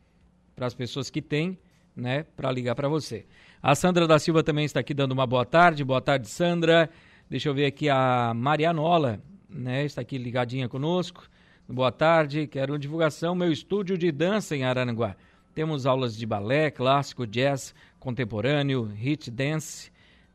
para 0.55 0.65
as 0.65 0.73
pessoas 0.73 1.09
que 1.09 1.21
têm, 1.21 1.57
né, 1.95 2.23
para 2.35 2.51
ligar 2.51 2.75
para 2.75 2.87
você. 2.87 3.25
A 3.61 3.75
Sandra 3.75 4.07
da 4.07 4.17
Silva 4.17 4.43
também 4.43 4.65
está 4.65 4.79
aqui 4.79 4.93
dando 4.93 5.11
uma 5.11 5.27
boa 5.27 5.45
tarde. 5.45 5.83
Boa 5.83 6.01
tarde, 6.01 6.27
Sandra. 6.27 6.89
Deixa 7.29 7.49
eu 7.49 7.53
ver 7.53 7.65
aqui 7.65 7.89
a 7.89 8.33
Marianola, 8.35 9.21
né, 9.49 9.85
está 9.85 10.01
aqui 10.01 10.17
ligadinha 10.17 10.67
conosco. 10.67 11.27
Boa 11.67 11.91
tarde, 11.91 12.45
quero 12.45 12.77
divulgação 12.77 13.33
meu 13.33 13.51
estúdio 13.51 13.97
de 13.97 14.11
dança 14.11 14.55
em 14.55 14.63
Aranaguá. 14.63 15.15
Temos 15.55 15.85
aulas 15.85 16.17
de 16.17 16.25
balé, 16.25 16.69
clássico, 16.69 17.25
jazz, 17.25 17.73
contemporâneo, 17.99 18.83
hit 18.83 19.31
dance, 19.31 19.91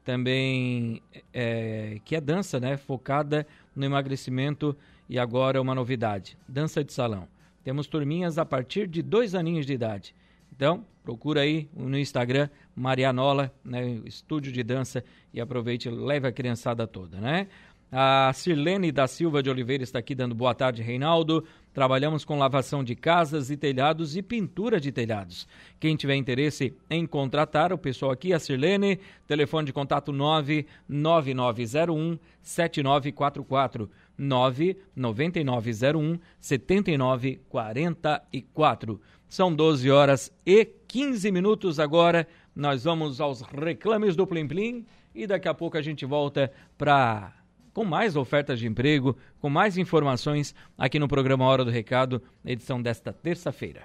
também 0.09 1.03
é, 1.35 2.00
que 2.03 2.17
é 2.17 2.21
dança, 2.21 2.59
né, 2.59 2.79
focada 2.79 3.47
no 3.77 3.85
emagrecimento 3.85 4.75
e 5.07 5.19
agora 5.19 5.61
uma 5.61 5.75
novidade, 5.75 6.35
dança 6.49 6.83
de 6.83 6.95
salão. 6.95 7.29
Temos 7.62 7.87
turminhas 7.87 8.38
a 8.38 8.47
partir 8.47 8.87
de 8.87 9.03
dois 9.03 9.35
aninhos 9.35 9.67
de 9.67 9.75
idade. 9.75 10.15
Então, 10.50 10.83
procura 11.05 11.43
aí 11.43 11.69
no 11.77 11.99
Instagram 11.99 12.49
Marianola, 12.75 13.53
né, 13.62 14.00
estúdio 14.07 14.50
de 14.50 14.62
dança 14.62 15.05
e 15.31 15.43
aproveite, 15.43 15.91
leve 15.91 16.27
a 16.27 16.33
criançada 16.33 16.87
toda, 16.87 17.21
né? 17.21 17.47
A 17.90 18.30
Sirlene 18.35 18.92
da 18.92 19.07
Silva 19.07 19.42
de 19.42 19.49
Oliveira 19.49 19.83
está 19.83 19.99
aqui 19.99 20.14
dando 20.14 20.35
boa 20.35 20.54
tarde, 20.54 20.83
Reinaldo. 20.83 21.42
Trabalhamos 21.73 22.23
com 22.23 22.38
lavação 22.38 22.85
de 22.85 22.95
casas 22.95 23.50
e 23.50 23.57
telhados 23.57 24.14
e 24.14 24.21
pintura 24.21 24.78
de 24.78 24.92
telhados. 24.92 25.49
Quem 25.80 25.97
tiver 25.97 26.16
interesse 26.16 26.76
em 26.90 27.07
contratar, 27.07 27.73
o 27.73 27.78
pessoal 27.78 28.12
aqui, 28.12 28.35
a 28.35 28.38
Sirlene, 28.38 29.00
telefone 29.26 29.64
de 29.64 29.73
contato 29.73 30.12
99901 30.12 32.18
7944 32.42 33.90
99901 34.18 36.21
7944. 36.38 39.00
São 39.26 39.54
12 39.54 39.90
horas 39.90 40.30
e 40.45 40.66
15 40.87 41.33
minutos 41.33 41.80
agora. 41.80 42.28
Nós 42.54 42.85
vamos 42.85 43.18
aos 43.18 43.40
reclames 43.40 44.14
do 44.14 44.26
Plim 44.26 44.47
Plim 44.47 44.85
e 45.14 45.26
daqui 45.26 45.49
a 45.49 45.54
pouco 45.54 45.78
a 45.78 45.83
gente 45.83 46.04
volta 46.04 46.52
para 46.76 47.38
com 47.73 47.85
mais 47.85 48.17
ofertas 48.17 48.59
de 48.59 48.67
emprego, 48.67 49.17
com 49.41 49.49
mais 49.49 49.79
informações 49.79 50.55
aqui 50.77 50.99
no 50.99 51.09
programa 51.09 51.45
Hora 51.45 51.65
do 51.65 51.71
Recado, 51.71 52.23
edição 52.45 52.81
desta 52.81 53.13
terça-feira. 53.13 53.83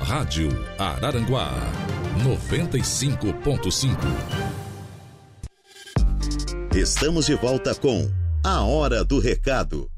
Rádio 0.00 0.48
Araranguá 0.78 1.50
95.5. 2.22 3.96
Estamos 6.74 7.26
de 7.26 7.34
volta 7.34 7.74
com 7.74 8.10
A 8.44 8.62
Hora 8.62 9.04
do 9.04 9.18
Recado. 9.18 9.90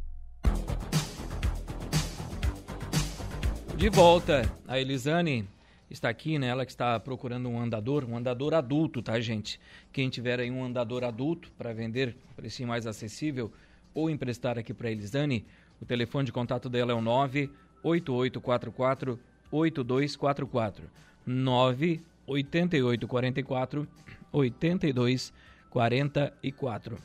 De 3.76 3.88
volta, 3.88 4.48
a 4.68 4.78
Elisane 4.78 5.48
está 5.94 6.08
aqui, 6.08 6.38
né? 6.38 6.46
Ela 6.48 6.66
que 6.66 6.72
está 6.72 6.98
procurando 7.00 7.48
um 7.48 7.60
andador, 7.60 8.04
um 8.04 8.16
andador 8.16 8.54
adulto, 8.54 9.02
tá, 9.02 9.20
gente? 9.20 9.60
Quem 9.92 10.08
tiver 10.08 10.40
aí 10.40 10.50
um 10.50 10.64
andador 10.64 11.04
adulto 11.04 11.52
para 11.56 11.72
vender, 11.72 12.16
preço 12.36 12.66
mais 12.66 12.84
acessível, 12.86 13.52
ou 13.94 14.10
emprestar 14.10 14.58
aqui 14.58 14.74
para 14.74 14.90
Elisane, 14.90 15.46
o 15.80 15.86
telefone 15.86 16.26
de 16.26 16.32
contato 16.32 16.68
dela 16.68 16.92
é 16.92 16.94
o 16.94 17.00
98844 17.00 19.18
8244 19.50 20.90
98844 21.26 23.88
8244. 24.32 26.98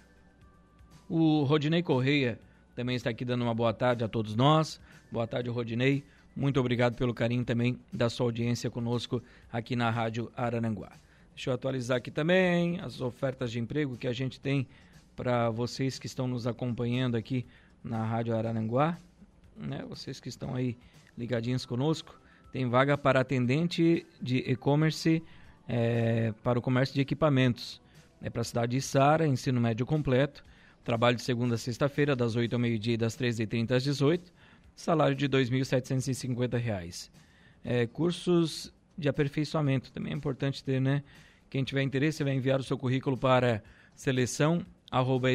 O 1.08 1.44
Rodinei 1.44 1.82
Correia 1.84 2.40
também 2.76 2.96
está 2.96 3.10
aqui 3.10 3.26
dando 3.26 3.44
uma 3.44 3.54
boa 3.54 3.74
tarde 3.74 4.02
a 4.04 4.08
todos 4.08 4.36
nós. 4.36 4.80
Boa 5.12 5.28
tarde, 5.28 5.50
Rodinei. 5.50 6.04
Muito 6.36 6.60
obrigado 6.60 6.96
pelo 6.96 7.14
carinho 7.14 7.44
também 7.44 7.78
da 7.92 8.10
sua 8.10 8.28
audiência 8.28 8.70
conosco 8.70 9.22
aqui 9.52 9.76
na 9.76 9.90
Rádio 9.90 10.32
Arananguá. 10.36 10.92
Deixa 11.36 11.50
eu 11.50 11.54
atualizar 11.54 11.98
aqui 11.98 12.12
também 12.12 12.80
as 12.82 13.02
ofertas 13.02 13.52
de 13.52 13.60
emprego 13.60 13.98
que 13.98 14.08
a 14.08 14.14
gente 14.14 14.40
tem 14.40 14.68
para 15.16 15.50
vocês 15.50 16.00
que 16.00 16.06
estão 16.06 16.28
nos 16.28 16.48
acompanhando 16.48 17.16
aqui 17.16 17.46
na 17.84 18.06
Rádio 18.06 18.36
Arananguá, 18.36 18.98
né? 19.56 19.84
Vocês 19.88 20.20
que 20.20 20.30
estão 20.30 20.56
aí 20.56 20.78
ligadinhos 21.18 21.66
conosco. 21.66 22.20
Tem 22.52 22.68
vaga 22.68 22.98
para 22.98 23.20
atendente 23.20 24.06
de 24.22 24.38
e-commerce 24.38 25.22
é, 25.68 26.34
para 26.44 26.58
o 26.58 26.62
comércio 26.62 26.96
de 26.96 27.02
equipamentos. 27.02 27.82
É 28.22 28.30
para 28.30 28.42
a 28.42 28.46
cidade 28.46 28.74
de 28.74 28.82
Sara, 28.82 29.28
ensino 29.28 29.60
médio 29.60 29.86
completo. 29.86 30.44
Trabalho 30.84 31.18
de 31.18 31.24
segunda 31.24 31.56
a 31.56 31.58
sexta-feira, 31.58 32.16
das 32.16 32.36
8 32.36 32.54
ao 32.54 32.60
meio-dia 32.60 32.94
e 32.94 32.98
das 32.98 33.18
13h30 33.18 33.72
às 33.72 33.84
18 33.84 34.32
salário 34.80 35.16
de 35.16 35.26
R$ 35.26 35.32
2.750. 35.32 37.10
É, 37.64 37.86
cursos 37.88 38.74
de 38.98 39.10
aperfeiçoamento, 39.10 39.92
também 39.92 40.14
é 40.14 40.16
importante 40.16 40.64
ter, 40.64 40.80
né? 40.80 41.04
Quem 41.50 41.64
tiver 41.64 41.82
interesse 41.82 42.24
vai 42.24 42.34
enviar 42.34 42.60
o 42.60 42.64
seu 42.64 42.78
currículo 42.78 43.18
para 43.18 43.64
seleção 43.96 44.66
arroba 44.92 45.30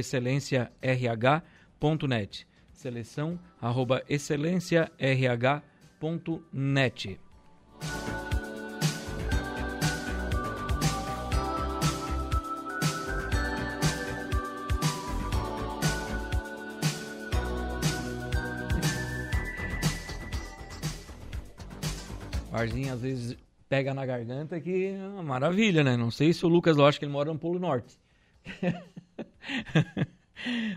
Arzinho 22.55 22.95
às 22.95 23.03
vezes 23.03 23.37
pega 23.69 23.93
na 23.93 24.07
garganta 24.07 24.61
que 24.61 24.87
é 24.87 25.09
uma 25.09 25.25
maravilha, 25.25 25.83
né? 25.83 25.97
Não 25.97 26.09
sei 26.11 26.33
se 26.33 26.47
o 26.47 26.49
Lucas, 26.49 26.77
eu 26.77 26.87
acho 26.87 27.01
que 27.01 27.05
ele 27.05 27.13
mora 27.13 27.33
no 27.33 27.39
Polo 27.39 27.59
Norte. 27.59 27.99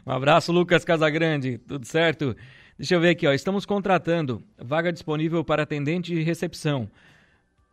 um 0.05 0.11
abraço, 0.11 0.51
Lucas 0.51 0.83
Casagrande, 0.83 1.59
tudo 1.59 1.85
certo? 1.85 2.35
Deixa 2.77 2.95
eu 2.95 2.99
ver 2.99 3.09
aqui, 3.09 3.27
ó. 3.27 3.33
Estamos 3.33 3.63
contratando 3.65 4.43
vaga 4.57 4.91
disponível 4.91 5.43
para 5.43 5.61
atendente 5.63 6.15
de 6.15 6.23
recepção. 6.23 6.89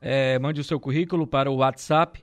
É, 0.03 0.39
mande 0.39 0.61
o 0.61 0.65
seu 0.65 0.79
currículo 0.79 1.27
para 1.27 1.51
o 1.51 1.57
WhatsApp 1.57 2.23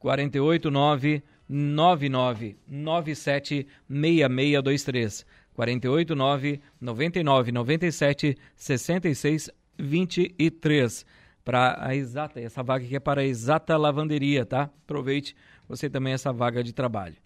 489 0.00 1.22
9997 1.48 3.68
6623 3.88 5.24
489 5.54 6.60
99 6.80 7.52
97 7.52 8.36
66 8.56 9.61
23 9.82 11.04
para 11.44 11.76
a 11.84 11.94
exata, 11.94 12.40
essa 12.40 12.62
vaga 12.62 12.84
aqui 12.84 12.94
é 12.94 13.00
para 13.00 13.20
a 13.20 13.24
exata 13.24 13.76
lavanderia, 13.76 14.46
tá? 14.46 14.70
Aproveite 14.84 15.34
você 15.68 15.90
também 15.90 16.12
essa 16.12 16.32
vaga 16.32 16.62
de 16.62 16.72
trabalho. 16.72 17.16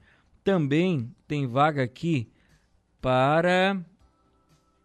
Também 0.42 1.14
tem 1.28 1.46
vaga 1.46 1.82
aqui 1.82 2.28
para 3.00 3.76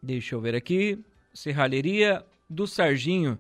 deixa 0.02 0.36
eu 0.36 0.42
ver 0.42 0.56
aqui, 0.56 1.00
Serralheria 1.34 2.26
do 2.50 2.68
Serginho 2.68 3.38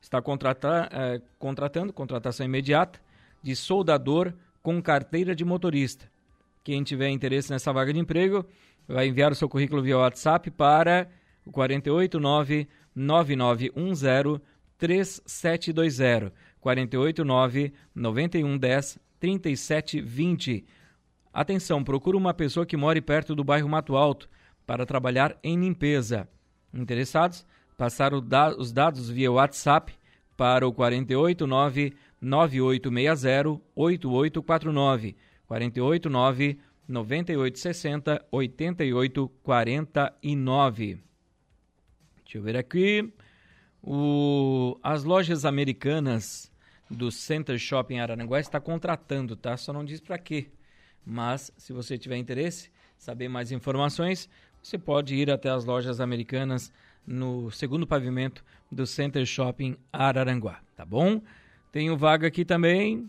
está 0.00 0.18
é, 0.18 1.20
contratando 1.38 1.92
contratação 1.92 2.46
imediata 2.46 3.00
de 3.42 3.56
soldador 3.56 4.32
com 4.62 4.80
carteira 4.80 5.34
de 5.34 5.44
motorista. 5.44 6.10
Quem 6.62 6.82
tiver 6.82 7.10
interesse 7.10 7.50
nessa 7.50 7.72
vaga 7.72 7.92
de 7.92 7.98
emprego, 7.98 8.46
vai 8.88 9.08
enviar 9.08 9.32
o 9.32 9.34
seu 9.34 9.48
currículo 9.48 9.82
via 9.82 9.98
WhatsApp 9.98 10.50
para 10.50 11.08
o 11.44 11.50
489 11.50 12.66
9910 12.94 14.40
3720 14.78 16.32
489 16.60 17.72
9110 17.94 18.98
3720. 19.20 20.64
Atenção, 21.32 21.82
procura 21.82 22.16
uma 22.16 22.32
pessoa 22.32 22.66
que 22.66 22.76
more 22.76 23.00
perto 23.00 23.34
do 23.34 23.42
bairro 23.42 23.68
Mato 23.68 23.96
Alto 23.96 24.28
para 24.66 24.86
trabalhar 24.86 25.36
em 25.42 25.58
limpeza. 25.58 26.28
Interessados? 26.72 27.44
Passar 27.76 28.14
os 28.14 28.72
dados 28.72 29.10
via 29.10 29.32
WhatsApp 29.32 29.92
para 30.36 30.66
o 30.66 30.72
489 30.72 31.94
9860 32.20 33.60
8849 33.74 35.16
489 35.46 36.58
9860 36.88 38.24
8849. 38.30 41.13
Deixa 42.34 42.38
eu 42.40 42.52
ver 42.52 42.56
aqui. 42.56 43.12
O, 43.80 44.76
as 44.82 45.04
lojas 45.04 45.44
americanas 45.44 46.50
do 46.90 47.08
Center 47.12 47.56
Shopping 47.56 48.00
Araranguá 48.00 48.40
está 48.40 48.58
contratando, 48.58 49.36
tá? 49.36 49.56
Só 49.56 49.72
não 49.72 49.84
diz 49.84 50.00
para 50.00 50.18
quê. 50.18 50.48
Mas 51.06 51.52
se 51.56 51.72
você 51.72 51.96
tiver 51.96 52.16
interesse, 52.16 52.72
saber 52.98 53.28
mais 53.28 53.52
informações, 53.52 54.28
você 54.60 54.76
pode 54.76 55.14
ir 55.14 55.30
até 55.30 55.48
as 55.48 55.64
lojas 55.64 56.00
americanas 56.00 56.72
no 57.06 57.52
segundo 57.52 57.86
pavimento 57.86 58.44
do 58.68 58.84
Center 58.84 59.24
Shopping 59.24 59.76
Araranguá, 59.92 60.60
tá 60.74 60.84
bom? 60.84 61.22
Tenho 61.70 61.96
vaga 61.96 62.26
aqui 62.26 62.44
também, 62.44 63.08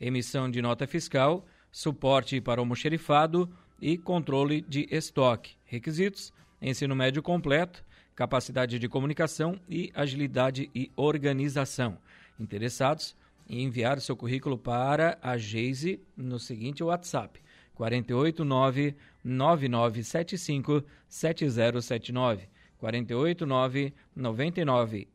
emissão 0.00 0.50
de 0.50 0.60
nota 0.60 0.86
fiscal, 0.86 1.46
suporte 1.70 2.40
para 2.40 2.60
almoxerifado 2.60 3.48
e 3.80 3.96
controle 3.96 4.60
de 4.62 4.88
estoque. 4.90 5.54
Requisitos: 5.64 6.32
ensino 6.60 6.96
médio 6.96 7.22
completo, 7.22 7.84
capacidade 8.14 8.78
de 8.78 8.88
comunicação 8.88 9.58
e 9.68 9.90
agilidade 9.94 10.68
e 10.74 10.90
organização. 10.96 11.96
Interessados 12.38 13.14
em 13.50 13.64
enviar 13.64 14.00
seu 14.00 14.16
currículo 14.16 14.56
para 14.56 15.18
a 15.20 15.36
Geise 15.36 16.00
no 16.16 16.38
seguinte 16.38 16.84
WhatsApp: 16.84 17.42
489 17.74 18.94
9975 19.24 20.84
7079 21.08 22.48
489 22.78 23.92
99 24.14 25.08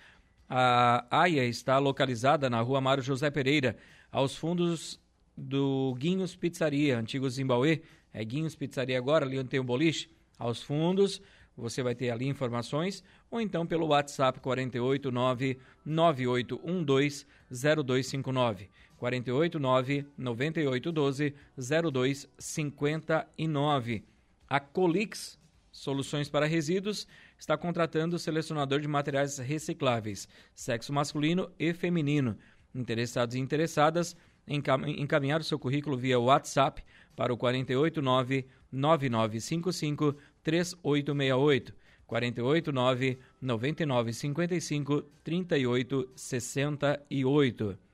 A 0.49 1.06
AIA 1.10 1.45
está 1.45 1.77
localizada 1.77 2.49
na 2.49 2.62
rua 2.62 2.80
Mário 2.80 3.03
José 3.03 3.30
Pereira, 3.30 3.75
aos 4.12 4.36
fundos 4.36 4.99
do 5.36 5.95
Guinhos 5.97 6.36
Pizzaria, 6.36 6.97
antigo 6.97 7.30
Zimbauê, 7.30 7.82
é 8.13 8.23
Guinhos 8.23 8.56
Pizzaria 8.56 8.97
agora, 8.97 9.25
ali 9.25 9.38
onde 9.38 9.49
tem 9.49 9.60
o 9.60 9.63
boliche, 9.63 10.10
aos 10.39 10.63
fundos, 10.63 11.21
você 11.58 11.82
vai 11.82 11.95
ter 11.95 12.12
ali 12.12 12.27
informações, 12.27 13.03
ou 13.30 13.41
então 13.41 13.65
pelo 13.65 13.88
WhatsApp 13.88 14.39
489 14.39 15.60
9812 15.84 17.25
0259. 17.49 18.69
489 18.97 20.05
9812 20.17 21.36
0259. 21.57 24.03
A 24.49 24.60
Colix 24.60 25.39
Soluções 25.71 26.27
para 26.27 26.47
Resíduos 26.47 27.07
está 27.38 27.55
contratando 27.55 28.17
selecionador 28.17 28.81
de 28.81 28.88
materiais 28.88 29.38
recicláveis, 29.38 30.27
sexo 30.55 30.91
masculino 30.91 31.51
e 31.60 31.71
feminino. 31.73 32.36
Interessados 32.73 33.36
e 33.36 33.39
interessadas, 33.39 34.17
encaminhar 34.47 35.41
o 35.41 35.43
seu 35.43 35.60
currículo 35.60 35.95
via 35.95 36.19
WhatsApp 36.19 36.83
para 37.15 37.31
o 37.31 37.38
489 37.38 38.47
9955 38.71 40.15
3868 40.43 41.75
489 42.07 43.19
9955 43.41 45.01
3868. 45.23 47.87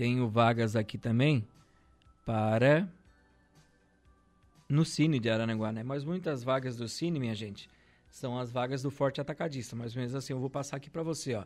Tenho 0.00 0.26
vagas 0.30 0.76
aqui 0.76 0.96
também 0.96 1.46
para 2.24 2.88
no 4.66 4.82
Cine 4.82 5.20
de 5.20 5.28
Aranaguá, 5.28 5.70
né? 5.72 5.82
Mas 5.82 6.04
muitas 6.04 6.42
vagas 6.42 6.74
do 6.74 6.88
Cine, 6.88 7.20
minha 7.20 7.34
gente, 7.34 7.68
são 8.08 8.38
as 8.38 8.50
vagas 8.50 8.82
do 8.82 8.90
Forte 8.90 9.20
Atacadista. 9.20 9.76
Ou 9.76 9.82
menos 9.94 10.14
assim, 10.14 10.32
eu 10.32 10.40
vou 10.40 10.48
passar 10.48 10.78
aqui 10.78 10.88
para 10.88 11.02
você, 11.02 11.34
ó. 11.34 11.44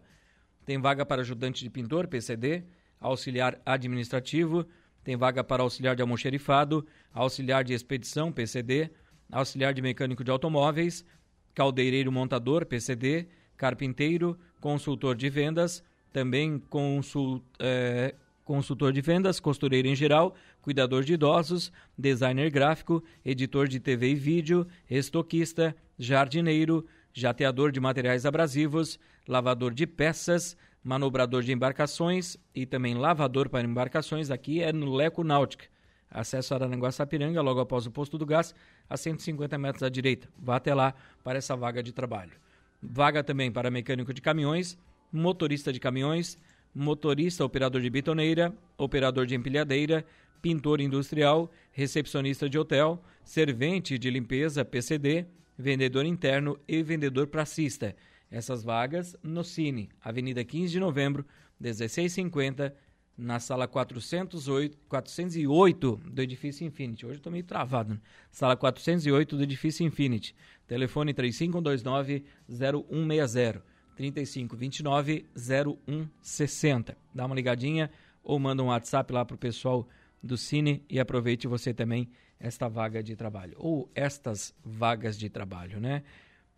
Tem 0.65 0.81
vaga 0.81 1.05
para 1.05 1.23
ajudante 1.23 1.65
de 1.65 1.69
pintor, 1.69 2.07
PCD, 2.07 2.63
auxiliar 3.01 3.61
administrativo, 3.67 4.65
tem 5.03 5.17
vaga 5.17 5.43
para 5.43 5.65
auxiliar 5.65 5.97
de 5.97 6.03
almoxerifado, 6.03 6.87
auxiliar 7.13 7.65
de 7.65 7.75
expedição, 7.75 8.31
PCD, 8.31 8.89
auxiliar 9.33 9.75
de 9.75 9.83
mecânico 9.83 10.23
de 10.23 10.31
automóveis, 10.31 11.05
caldeireiro 11.53 12.13
montador, 12.13 12.65
PCD, 12.67 13.27
carpinteiro, 13.57 14.39
consultor 14.61 15.17
de 15.17 15.29
vendas, 15.29 15.83
também 16.13 16.61
consul, 16.61 17.43
é, 17.59 18.15
consultor 18.45 18.93
de 18.93 19.01
vendas, 19.01 19.41
costureiro 19.41 19.89
em 19.89 19.95
geral, 19.95 20.35
cuidador 20.61 21.03
de 21.03 21.15
idosos, 21.15 21.73
designer 21.97 22.51
gráfico, 22.51 23.03
editor 23.25 23.67
de 23.67 23.81
TV 23.81 24.11
e 24.11 24.15
vídeo, 24.15 24.67
estoquista, 24.89 25.75
jardineiro, 25.99 26.87
jateador 27.13 27.73
de 27.73 27.81
materiais 27.81 28.27
abrasivos, 28.27 28.99
lavador 29.27 29.73
de 29.73 29.87
peças, 29.87 30.57
manobrador 30.83 31.43
de 31.43 31.53
embarcações 31.53 32.37
e 32.55 32.67
também 32.67 32.95
lavador 32.95 33.49
para 33.49 33.67
embarcações. 33.67 34.31
Aqui 34.31 34.63
é 34.63 34.73
no 34.73 34.95
Leco 34.95 35.25
Náutica. 35.25 35.67
Acesso 36.11 36.55
a 36.55 36.59
Aranguá 36.59 36.93
Sapiranga, 36.93 37.41
logo 37.41 37.59
após 37.61 37.87
o 37.87 37.91
posto 37.91 38.19
do 38.19 38.27
gás, 38.27 38.55
a 38.89 38.97
150 38.97 39.59
metros 39.59 39.83
à 39.83 39.89
direita. 39.89 40.29
Vá 40.39 40.57
até 40.57 40.75
lá 40.75 40.95
para 41.25 41.39
essa 41.39 41.57
vaga 41.57 41.83
de 41.83 41.93
trabalho. 41.93 42.33
Vaga 42.81 43.25
também 43.25 43.51
para 43.51 43.71
mecânico 43.71 44.13
de 44.13 44.21
caminhões, 44.21 44.79
motorista 45.11 45.73
de 45.73 45.81
caminhões, 45.81 46.37
motorista 46.75 47.45
operador 47.45 47.81
de 47.81 47.89
bitoneira, 47.89 48.53
operador 48.77 49.27
de 49.27 49.35
empilhadeira, 49.35 50.05
pintor 50.43 50.81
industrial, 50.81 51.51
recepcionista 51.73 52.49
de 52.49 52.59
hotel, 52.59 53.03
servente 53.23 53.99
de 53.99 54.11
limpeza, 54.11 54.65
PCD, 54.65 55.27
vendedor 55.57 56.05
interno 56.05 56.59
e 56.67 56.83
vendedor 56.83 57.29
pracista. 57.29 57.95
Essas 58.31 58.65
vagas 58.65 59.17
no 59.23 59.45
Cine, 59.45 59.89
Avenida 60.03 60.45
15 60.45 60.73
de 60.73 60.81
Novembro, 60.81 61.25
1650, 61.61 62.75
na 63.17 63.39
sala 63.39 63.69
408, 63.69 64.77
408 64.89 66.01
do 66.05 66.21
edifício 66.21 66.67
Infinity. 66.67 67.07
Hoje 67.07 67.15
eu 67.15 67.19
estou 67.19 67.33
meio 67.33 67.45
travado. 67.45 67.95
Né? 67.95 68.01
Sala 68.31 68.57
408 68.57 69.37
do 69.37 69.43
edifício 69.45 69.87
Infinity. 69.87 70.35
Telefone 70.67 71.15
3529 71.15 72.25
0160. 72.49 73.63
3529 73.95 75.27
0160. 75.37 76.97
Dá 77.15 77.27
uma 77.27 77.35
ligadinha 77.35 77.91
ou 78.23 78.39
manda 78.39 78.63
um 78.63 78.67
WhatsApp 78.67 79.13
lá 79.13 79.25
para 79.25 79.35
o 79.35 79.39
pessoal 79.39 79.89
do 80.23 80.37
Cine 80.37 80.83
e 80.89 80.99
aproveite 80.99 81.47
você 81.47 81.75
também 81.75 82.09
esta 82.41 82.69
vaga 82.69 83.03
de 83.03 83.15
trabalho. 83.15 83.55
Ou 83.59 83.91
estas 83.95 84.55
vagas 84.65 85.19
de 85.19 85.29
trabalho, 85.29 85.81
né? 85.81 86.03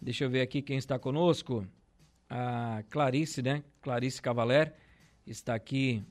Deixa 0.01 0.25
eu 0.25 0.31
ver 0.31 0.41
aqui 0.41 0.63
quem 0.63 0.79
está 0.79 0.99
conosco. 0.99 1.67
A 2.29 2.83
Clarice, 2.91 3.43
né? 3.43 3.63
Clarice 3.83 4.21
Cavaler 4.21 4.73
está 5.27 5.55
aqui 5.55 6.03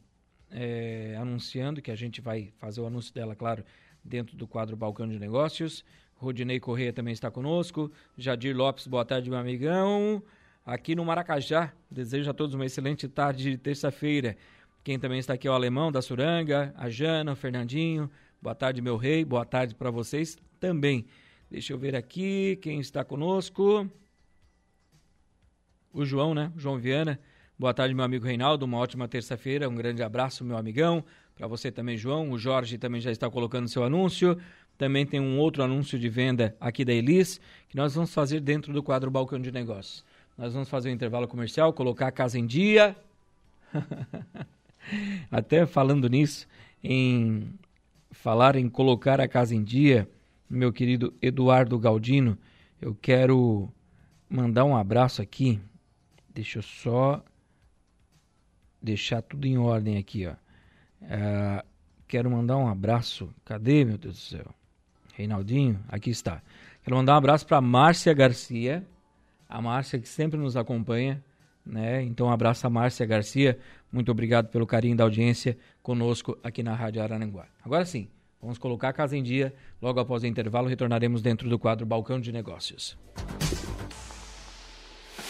é, 0.52 1.16
anunciando 1.20 1.82
que 1.82 1.92
a 1.92 1.96
gente 1.96 2.22
vai 2.22 2.54
fazer 2.58 2.82
o 2.82 2.88
anúncio 2.88 3.14
dela, 3.14 3.36
claro, 3.36 3.64
dentro 4.04 4.36
do 4.36 4.48
quadro 4.48 4.76
Balcão 4.76 5.08
de 5.08 5.20
Negócios. 5.20 5.84
Rodinei 6.16 6.60
Correia 6.60 6.94
também 6.94 7.14
está 7.14 7.30
conosco. 7.30 7.92
Jadir 8.18 8.56
Lopes, 8.56 8.88
boa 8.88 9.04
tarde, 9.04 9.30
meu 9.30 9.40
amigão 9.40 10.24
aqui 10.66 10.96
no 10.96 11.06
Maracajá. 11.06 11.72
Desejo 11.90 12.30
a 12.30 12.34
todos 12.34 12.56
uma 12.56 12.66
excelente 12.66 13.08
tarde 13.08 13.52
de 13.52 13.58
terça-feira. 13.58 14.36
Quem 14.84 14.98
também 14.98 15.20
está 15.20 15.34
aqui 15.34 15.48
é 15.48 15.52
o 15.52 15.54
Alemão 15.54 15.92
da 15.92 16.02
Suranga, 16.02 16.74
a 16.76 16.90
Jana, 16.90 17.34
o 17.34 17.36
Fernandinho. 17.36 18.10
Boa 18.42 18.56
tarde, 18.56 18.82
meu 18.82 18.98
rei. 18.98 19.24
Boa 19.24 19.46
tarde 19.46 19.76
para 19.76 19.92
vocês 19.92 20.38
também. 20.60 21.06
Deixa 21.50 21.74
eu 21.74 21.78
ver 21.78 21.96
aqui 21.96 22.58
quem 22.62 22.80
está 22.80 23.04
conosco. 23.04 23.90
O 25.94 26.04
João, 26.04 26.34
né? 26.34 26.52
João 26.58 26.78
Viana. 26.78 27.20
Boa 27.58 27.74
tarde, 27.74 27.94
meu 27.94 28.04
amigo 28.04 28.26
Reinaldo. 28.26 28.66
Uma 28.66 28.78
ótima 28.78 29.08
terça-feira. 29.08 29.70
Um 29.70 29.76
grande 29.76 30.04
abraço, 30.04 30.44
meu 30.44 30.58
amigão. 30.58 31.04
Para 31.36 31.48
você 31.48 31.72
também, 31.72 31.98
João. 31.98 32.32
O 32.32 32.38
Jorge 32.38 32.78
também 32.78 33.00
já 33.00 33.12
está 33.12 33.30
colocando 33.30 33.68
seu 33.68 33.84
anúncio. 33.84 34.38
Também 34.78 35.06
tem 35.06 35.20
um 35.20 35.40
outro 35.40 35.64
anúncio 35.64 35.98
de 35.98 36.10
venda 36.10 36.56
aqui 36.60 36.84
da 36.84 36.92
Elis, 36.92 37.40
que 37.70 37.78
nós 37.78 37.96
vamos 37.96 38.14
fazer 38.14 38.42
dentro 38.42 38.74
do 38.74 38.84
quadro 38.84 39.10
Balcão 39.10 39.40
de 39.40 39.52
Negócios. 39.52 40.04
Nós 40.38 40.54
vamos 40.54 40.68
fazer 40.68 40.90
um 40.90 40.94
intervalo 40.94 41.28
comercial, 41.30 41.72
colocar 41.72 42.08
a 42.08 42.12
casa 42.12 42.38
em 42.38 42.46
dia. 42.46 42.96
Até 45.32 45.66
falando 45.66 46.10
nisso, 46.10 46.46
em 46.84 47.54
falar 48.12 48.58
em 48.58 48.68
colocar 48.68 49.22
a 49.22 49.30
casa 49.30 49.56
em 49.56 49.64
dia, 49.64 50.10
meu 50.50 50.74
querido 50.74 51.14
Eduardo 51.22 51.80
Galdino, 51.80 52.38
eu 52.82 52.94
quero 52.94 53.70
mandar 54.30 54.66
um 54.66 54.76
abraço 54.76 55.22
aqui. 55.22 55.60
Deixa 56.34 56.60
eu 56.60 56.64
só 56.64 57.24
deixar 58.82 59.22
tudo 59.22 59.48
em 59.48 59.58
ordem 59.58 59.98
aqui, 59.98 60.28
ó. 60.28 60.34
Uh, 61.02 61.66
quero 62.10 62.30
mandar 62.30 62.58
um 62.58 62.68
abraço. 62.68 63.34
Cadê, 63.46 63.86
meu 63.86 63.98
Deus 63.98 64.16
do 64.16 64.20
céu? 64.20 64.56
Reinaldinho, 65.14 65.80
aqui 65.88 66.10
está. 66.10 66.42
Quero 66.84 66.98
mandar 66.98 67.14
um 67.14 67.18
abraço 67.18 67.48
para 67.48 67.62
Márcia 67.62 68.14
Garcia, 68.14 68.86
a 69.48 69.62
Márcia 69.62 70.00
que 70.00 70.08
sempre 70.08 70.40
nos 70.40 70.58
acompanha, 70.58 71.24
né? 71.66 72.04
Então, 72.04 72.28
um 72.28 72.32
abraço 72.32 72.66
a 72.68 72.70
Márcia 72.70 73.06
Garcia. 73.06 73.58
Muito 73.92 74.12
obrigado 74.12 74.50
pelo 74.50 74.68
carinho 74.68 74.96
da 74.96 75.04
audiência 75.04 75.58
conosco 75.82 76.38
aqui 76.44 76.62
na 76.62 76.76
Rádio 76.76 77.02
Arananguá. 77.02 77.46
Agora 77.64 77.86
sim, 77.86 78.08
vamos 78.42 78.58
colocar 78.58 78.90
a 78.90 78.94
casa 78.94 79.18
em 79.18 79.24
dia. 79.24 79.54
Logo 79.82 80.00
após 80.00 80.24
o 80.24 80.28
intervalo, 80.28 80.68
retornaremos 80.68 81.22
dentro 81.22 81.50
do 81.50 81.58
quadro 81.58 81.86
Balcão 81.86 82.20
de 82.20 82.32
Negócios. 82.32 82.98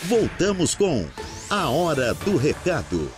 Voltamos 0.03 0.75
com 0.75 1.07
a 1.49 1.69
Hora 1.69 2.13
do 2.13 2.37
Recado. 2.37 3.11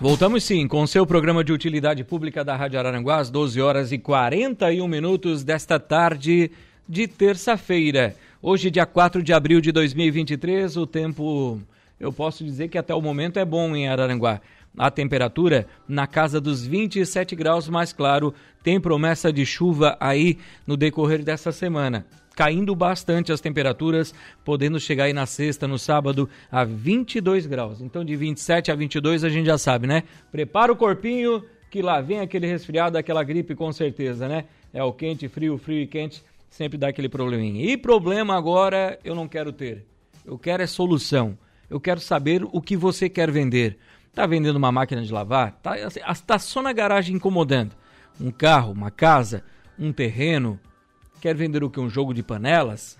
Voltamos 0.00 0.44
sim 0.44 0.66
com 0.66 0.82
o 0.82 0.88
seu 0.88 1.06
programa 1.06 1.44
de 1.44 1.52
utilidade 1.52 2.02
pública 2.02 2.44
da 2.44 2.56
Rádio 2.56 2.78
Araranguá, 2.78 3.18
às 3.18 3.30
12 3.30 3.60
horas 3.60 3.92
e 3.92 3.98
41 3.98 4.86
minutos 4.88 5.44
desta 5.44 5.78
tarde 5.78 6.50
de 6.88 7.06
terça-feira. 7.06 8.14
Hoje, 8.46 8.70
dia 8.70 8.84
4 8.84 9.22
de 9.22 9.32
abril 9.32 9.58
de 9.58 9.72
2023, 9.72 10.76
o 10.76 10.86
tempo, 10.86 11.58
eu 11.98 12.12
posso 12.12 12.44
dizer 12.44 12.68
que 12.68 12.76
até 12.76 12.94
o 12.94 13.00
momento 13.00 13.38
é 13.38 13.44
bom 13.44 13.74
em 13.74 13.88
Araranguá. 13.88 14.38
A 14.76 14.90
temperatura 14.90 15.66
na 15.88 16.06
casa 16.06 16.38
dos 16.42 16.62
27 16.62 17.34
graus, 17.34 17.70
mais 17.70 17.90
claro, 17.90 18.34
tem 18.62 18.78
promessa 18.78 19.32
de 19.32 19.46
chuva 19.46 19.96
aí 19.98 20.36
no 20.66 20.76
decorrer 20.76 21.24
dessa 21.24 21.50
semana. 21.52 22.04
Caindo 22.36 22.76
bastante 22.76 23.32
as 23.32 23.40
temperaturas, 23.40 24.14
podendo 24.44 24.78
chegar 24.78 25.04
aí 25.04 25.14
na 25.14 25.24
sexta, 25.24 25.66
no 25.66 25.78
sábado, 25.78 26.28
a 26.52 26.64
22 26.64 27.46
graus. 27.46 27.80
Então, 27.80 28.04
de 28.04 28.14
27 28.14 28.70
a 28.70 28.74
22, 28.74 29.24
a 29.24 29.30
gente 29.30 29.46
já 29.46 29.56
sabe, 29.56 29.86
né? 29.86 30.02
Prepara 30.30 30.70
o 30.70 30.76
corpinho, 30.76 31.42
que 31.70 31.80
lá 31.80 31.98
vem 32.02 32.20
aquele 32.20 32.46
resfriado, 32.46 32.98
aquela 32.98 33.24
gripe 33.24 33.54
com 33.54 33.72
certeza, 33.72 34.28
né? 34.28 34.44
É 34.70 34.84
o 34.84 34.92
quente, 34.92 35.28
frio, 35.28 35.56
frio 35.56 35.80
e 35.80 35.86
quente 35.86 36.22
sempre 36.54 36.78
dá 36.78 36.88
aquele 36.88 37.08
probleminha. 37.08 37.64
E 37.64 37.76
problema 37.76 38.36
agora 38.36 38.98
eu 39.02 39.12
não 39.12 39.26
quero 39.26 39.52
ter. 39.52 39.84
Eu 40.24 40.38
quero 40.38 40.62
é 40.62 40.66
solução. 40.68 41.36
Eu 41.68 41.80
quero 41.80 41.98
saber 41.98 42.44
o 42.44 42.60
que 42.60 42.76
você 42.76 43.08
quer 43.08 43.28
vender. 43.28 43.76
Tá 44.14 44.24
vendendo 44.24 44.54
uma 44.54 44.70
máquina 44.70 45.02
de 45.02 45.12
lavar? 45.12 45.58
Tá, 45.60 45.74
tá 46.24 46.38
só 46.38 46.62
na 46.62 46.72
garagem 46.72 47.16
incomodando. 47.16 47.74
Um 48.20 48.30
carro, 48.30 48.72
uma 48.72 48.88
casa, 48.88 49.42
um 49.76 49.92
terreno. 49.92 50.60
Quer 51.20 51.34
vender 51.34 51.64
o 51.64 51.70
que? 51.70 51.80
Um 51.80 51.90
jogo 51.90 52.14
de 52.14 52.22
panelas? 52.22 52.96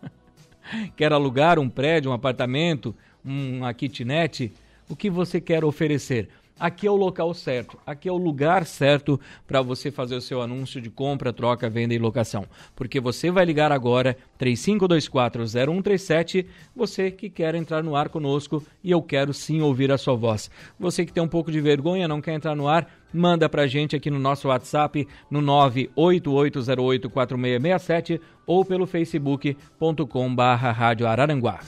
quer 0.94 1.14
alugar 1.14 1.58
um 1.58 1.70
prédio, 1.70 2.10
um 2.10 2.14
apartamento, 2.14 2.94
uma 3.24 3.72
kitnet? 3.72 4.52
O 4.86 4.94
que 4.94 5.08
você 5.08 5.40
quer 5.40 5.64
oferecer? 5.64 6.28
Aqui 6.58 6.86
é 6.86 6.90
o 6.90 6.96
local 6.96 7.34
certo, 7.34 7.78
aqui 7.86 8.08
é 8.08 8.12
o 8.12 8.16
lugar 8.16 8.64
certo 8.64 9.20
para 9.46 9.60
você 9.62 9.90
fazer 9.90 10.16
o 10.16 10.20
seu 10.20 10.40
anúncio 10.40 10.80
de 10.80 10.88
compra, 10.90 11.32
troca, 11.32 11.68
venda 11.68 11.92
e 11.94 11.98
locação. 11.98 12.46
Porque 12.74 12.98
você 13.00 13.30
vai 13.30 13.44
ligar 13.44 13.70
agora 13.72 14.16
35240137, 14.40 16.46
você 16.74 17.10
que 17.10 17.28
quer 17.28 17.54
entrar 17.54 17.82
no 17.82 17.94
ar 17.94 18.08
conosco 18.08 18.64
e 18.82 18.90
eu 18.90 19.02
quero 19.02 19.34
sim 19.34 19.60
ouvir 19.60 19.92
a 19.92 19.98
sua 19.98 20.14
voz. 20.14 20.50
Você 20.78 21.04
que 21.04 21.12
tem 21.12 21.22
um 21.22 21.28
pouco 21.28 21.52
de 21.52 21.60
vergonha, 21.60 22.08
não 22.08 22.20
quer 22.20 22.34
entrar 22.34 22.54
no 22.54 22.68
ar, 22.68 22.88
manda 23.12 23.48
pra 23.48 23.66
gente 23.66 23.96
aqui 23.96 24.10
no 24.10 24.18
nosso 24.18 24.48
WhatsApp 24.48 25.06
no 25.30 25.40
988084667 25.42 28.20
ou 28.46 28.64
pelo 28.64 28.86
facebook.com/barra 28.86 30.72
Rádio 30.72 31.06
Araranguá. 31.06 31.60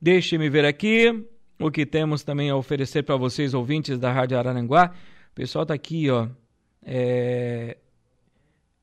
Deixe-me 0.00 0.48
ver 0.50 0.64
aqui 0.64 1.24
o 1.58 1.70
que 1.70 1.86
temos 1.86 2.22
também 2.22 2.50
a 2.50 2.56
oferecer 2.56 3.02
para 3.02 3.16
vocês, 3.16 3.54
ouvintes 3.54 3.98
da 3.98 4.12
Rádio 4.12 4.38
Araranguá. 4.38 4.92
O 5.32 5.34
pessoal 5.34 5.62
está 5.62 5.72
aqui, 5.74 6.10
ó. 6.10 6.28
É... 6.82 7.78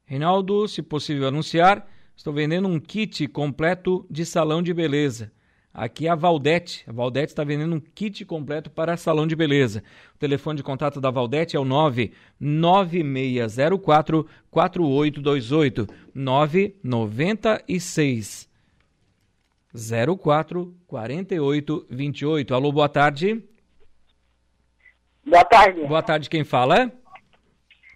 Reinaldo, 0.06 0.68
se 0.68 0.82
possível 0.82 1.28
anunciar, 1.28 1.88
estou 2.16 2.34
vendendo 2.34 2.68
um 2.68 2.80
kit 2.80 3.28
completo 3.28 4.06
de 4.10 4.26
salão 4.26 4.62
de 4.62 4.74
beleza. 4.74 5.32
Aqui 5.74 6.08
é 6.08 6.10
a 6.10 6.16
Valdete. 6.16 6.84
A 6.88 6.92
Valdete 6.92 7.32
está 7.32 7.44
vendendo 7.44 7.76
um 7.76 7.80
kit 7.80 8.26
completo 8.26 8.70
para 8.70 8.98
salão 8.98 9.26
de 9.26 9.36
beleza. 9.36 9.84
O 10.16 10.20
telefone 10.20 10.58
de 10.58 10.64
contato 10.64 11.02
da 11.02 11.10
Valdete 11.10 11.56
é 11.56 11.60
o 11.60 11.66
99604 11.66 14.28
4828 14.52 15.88
996 16.14 18.53
04 19.74 20.74
48 20.88 21.88
28. 21.90 22.54
Alô, 22.54 22.72
boa 22.72 22.88
tarde. 22.88 23.44
Boa 25.26 25.44
tarde. 25.44 25.86
Boa 25.86 26.04
tarde, 26.04 26.30
quem 26.30 26.44
fala? 26.44 26.92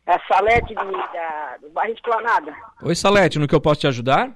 É 0.06 0.14
a 0.14 0.20
Salete 0.28 0.70
de, 0.70 0.76
da, 0.76 1.58
do 1.62 1.70
bairro 1.70 1.94
Esplanada. 1.94 2.56
Oi, 2.82 2.96
Salete, 2.96 3.38
no 3.38 3.48
que 3.48 3.54
eu 3.54 3.62
posso 3.62 3.82
te 3.82 3.88
ajudar? 3.88 4.34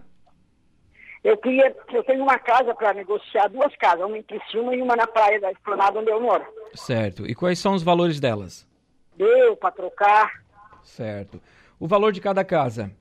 Eu 1.24 1.38
queria, 1.38 1.76
eu 1.94 2.04
tenho 2.04 2.24
uma 2.24 2.38
casa 2.38 2.74
para 2.76 2.94
negociar, 2.94 3.48
duas 3.48 3.76
casas, 3.78 4.06
uma 4.06 4.18
em 4.18 4.24
Criciúma 4.24 4.76
e 4.76 4.82
uma 4.82 4.96
na 4.96 5.08
praia 5.08 5.40
da 5.40 5.52
Esplanada 5.52 6.00
onde 6.00 6.12
eu 6.12 6.20
moro. 6.20 6.44
Certo. 6.74 7.26
E 7.26 7.34
quais 7.34 7.58
são 7.60 7.74
os 7.74 7.84
valores 7.84 8.20
delas? 8.20 8.68
Deu 9.16 9.56
para 9.56 9.72
trocar. 9.72 10.44
Certo. 10.84 11.42
O 11.80 11.88
valor 11.88 12.12
de 12.12 12.20
cada 12.20 12.44
casa? 12.44 12.92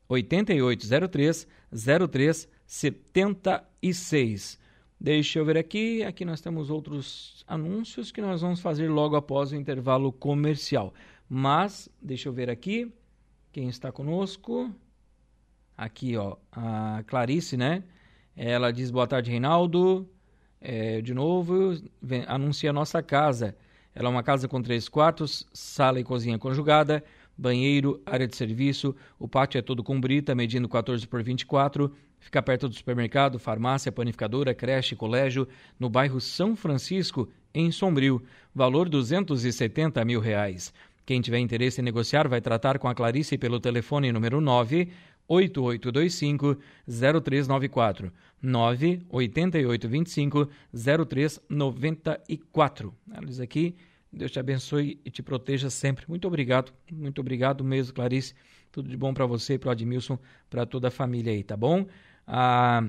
8803 0.08 1.46
0376. 1.70 4.58
Deixa 5.00 5.38
eu 5.38 5.44
ver 5.44 5.56
aqui. 5.56 6.02
Aqui 6.02 6.24
nós 6.24 6.40
temos 6.40 6.70
outros 6.70 7.44
anúncios 7.46 8.10
que 8.10 8.20
nós 8.20 8.40
vamos 8.40 8.58
fazer 8.60 8.88
logo 8.88 9.14
após 9.16 9.52
o 9.52 9.56
intervalo 9.56 10.10
comercial. 10.10 10.92
Mas, 11.28 11.88
deixa 12.00 12.28
eu 12.28 12.32
ver 12.32 12.50
aqui. 12.50 12.92
Quem 13.52 13.68
está 13.68 13.92
conosco? 13.92 14.74
Aqui, 15.76 16.16
ó. 16.16 16.36
A 16.50 17.04
Clarice, 17.06 17.56
né? 17.56 17.84
Ela 18.34 18.72
diz: 18.72 18.90
Boa 18.90 19.06
tarde, 19.06 19.30
Reinaldo. 19.30 20.08
É, 20.60 21.00
de 21.00 21.14
novo, 21.14 21.80
vem, 22.02 22.24
anuncia 22.26 22.70
a 22.70 22.72
nossa 22.72 23.00
casa. 23.00 23.56
Ela 23.94 24.08
é 24.08 24.10
uma 24.10 24.24
casa 24.24 24.48
com 24.48 24.60
três 24.60 24.88
quartos, 24.88 25.46
sala 25.52 26.00
e 26.00 26.04
cozinha 26.04 26.36
conjugada 26.38 27.04
banheiro, 27.38 28.02
área 28.04 28.26
de 28.26 28.36
serviço, 28.36 28.94
o 29.18 29.28
pátio 29.28 29.58
é 29.58 29.62
todo 29.62 29.84
com 29.84 30.00
brita, 30.00 30.34
medindo 30.34 30.68
14 30.68 31.06
por 31.06 31.22
24, 31.22 31.94
fica 32.18 32.42
perto 32.42 32.68
do 32.68 32.74
supermercado, 32.74 33.38
farmácia, 33.38 33.92
panificadora, 33.92 34.52
creche, 34.52 34.96
colégio, 34.96 35.46
no 35.78 35.88
bairro 35.88 36.20
São 36.20 36.56
Francisco, 36.56 37.28
em 37.54 37.70
Sombrio, 37.70 38.20
valor 38.52 38.88
270 38.88 40.04
mil 40.04 40.20
reais. 40.20 40.74
Quem 41.06 41.20
tiver 41.20 41.38
interesse 41.38 41.80
em 41.80 41.84
negociar 41.84 42.28
vai 42.28 42.40
tratar 42.40 42.78
com 42.78 42.88
a 42.88 42.94
Clarice 42.94 43.38
pelo 43.38 43.60
telefone 43.60 44.12
número 44.12 44.40
9 44.40 44.88
8825 45.28 46.56
0394 46.86 48.12
98825 48.42 50.48
0394. 50.72 52.94
Eles 53.22 53.40
aqui 53.40 53.74
Deus 54.12 54.30
te 54.30 54.38
abençoe 54.38 55.00
e 55.04 55.10
te 55.10 55.22
proteja 55.22 55.70
sempre. 55.70 56.04
Muito 56.08 56.26
obrigado, 56.26 56.72
muito 56.90 57.20
obrigado 57.20 57.62
mesmo, 57.62 57.94
Clarice. 57.94 58.34
Tudo 58.72 58.88
de 58.88 58.96
bom 58.96 59.12
para 59.12 59.26
você, 59.26 59.58
para 59.58 59.68
o 59.68 59.72
Admilson, 59.72 60.18
para 60.48 60.66
toda 60.66 60.88
a 60.88 60.90
família 60.90 61.32
aí, 61.32 61.42
tá 61.42 61.56
bom? 61.56 61.86
A 62.26 62.84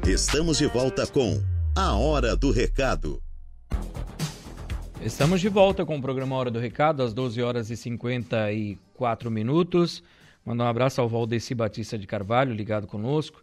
Estamos 0.07 0.59
de 0.59 0.67
volta 0.67 1.07
com 1.07 1.43
A 1.77 1.97
Hora 1.97 2.37
do 2.37 2.53
Recado. 2.53 3.21
Estamos 5.03 5.41
de 5.41 5.49
volta 5.49 5.85
com 5.85 5.99
o 5.99 6.01
programa 6.01 6.37
Hora 6.37 6.51
do 6.51 6.59
Recado, 6.59 7.03
às 7.03 7.13
12 7.13 7.43
horas 7.43 7.69
e 7.69 7.77
54 7.77 9.31
minutos. 9.31 10.03
Mandar 10.47 10.65
um 10.65 10.69
abraço 10.69 10.99
ao 11.01 11.09
Valdeci 11.09 11.55
Batista 11.55 11.99
de 11.99 12.07
Carvalho, 12.07 12.55
ligado 12.55 12.87
conosco. 12.87 13.43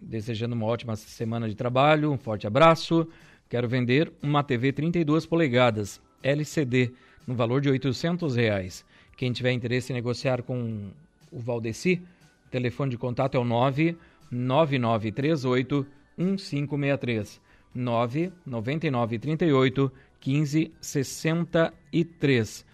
Desejando 0.00 0.54
uma 0.54 0.66
ótima 0.66 0.94
semana 0.94 1.48
de 1.48 1.56
trabalho. 1.56 2.12
Um 2.12 2.18
forte 2.18 2.46
abraço. 2.46 3.08
Quero 3.48 3.68
vender 3.68 4.12
uma 4.22 4.44
TV 4.44 4.72
32 4.72 5.26
polegadas 5.26 6.00
LCD 6.22 6.92
no 7.26 7.34
valor 7.34 7.60
de 7.60 7.68
800 7.68 8.36
reais. 8.36 8.84
Quem 9.16 9.32
tiver 9.32 9.50
interesse 9.52 9.92
em 9.92 9.96
negociar 9.96 10.42
com 10.42 10.90
o 11.32 11.40
Valdeci, 11.40 12.00
o 12.46 12.50
telefone 12.50 12.90
de 12.90 12.98
contato 12.98 13.36
é 13.36 13.40
o 13.40 13.44
99938 13.44 15.86
1563. 16.16 17.40
99938 17.74 19.90
1563. 20.24 22.64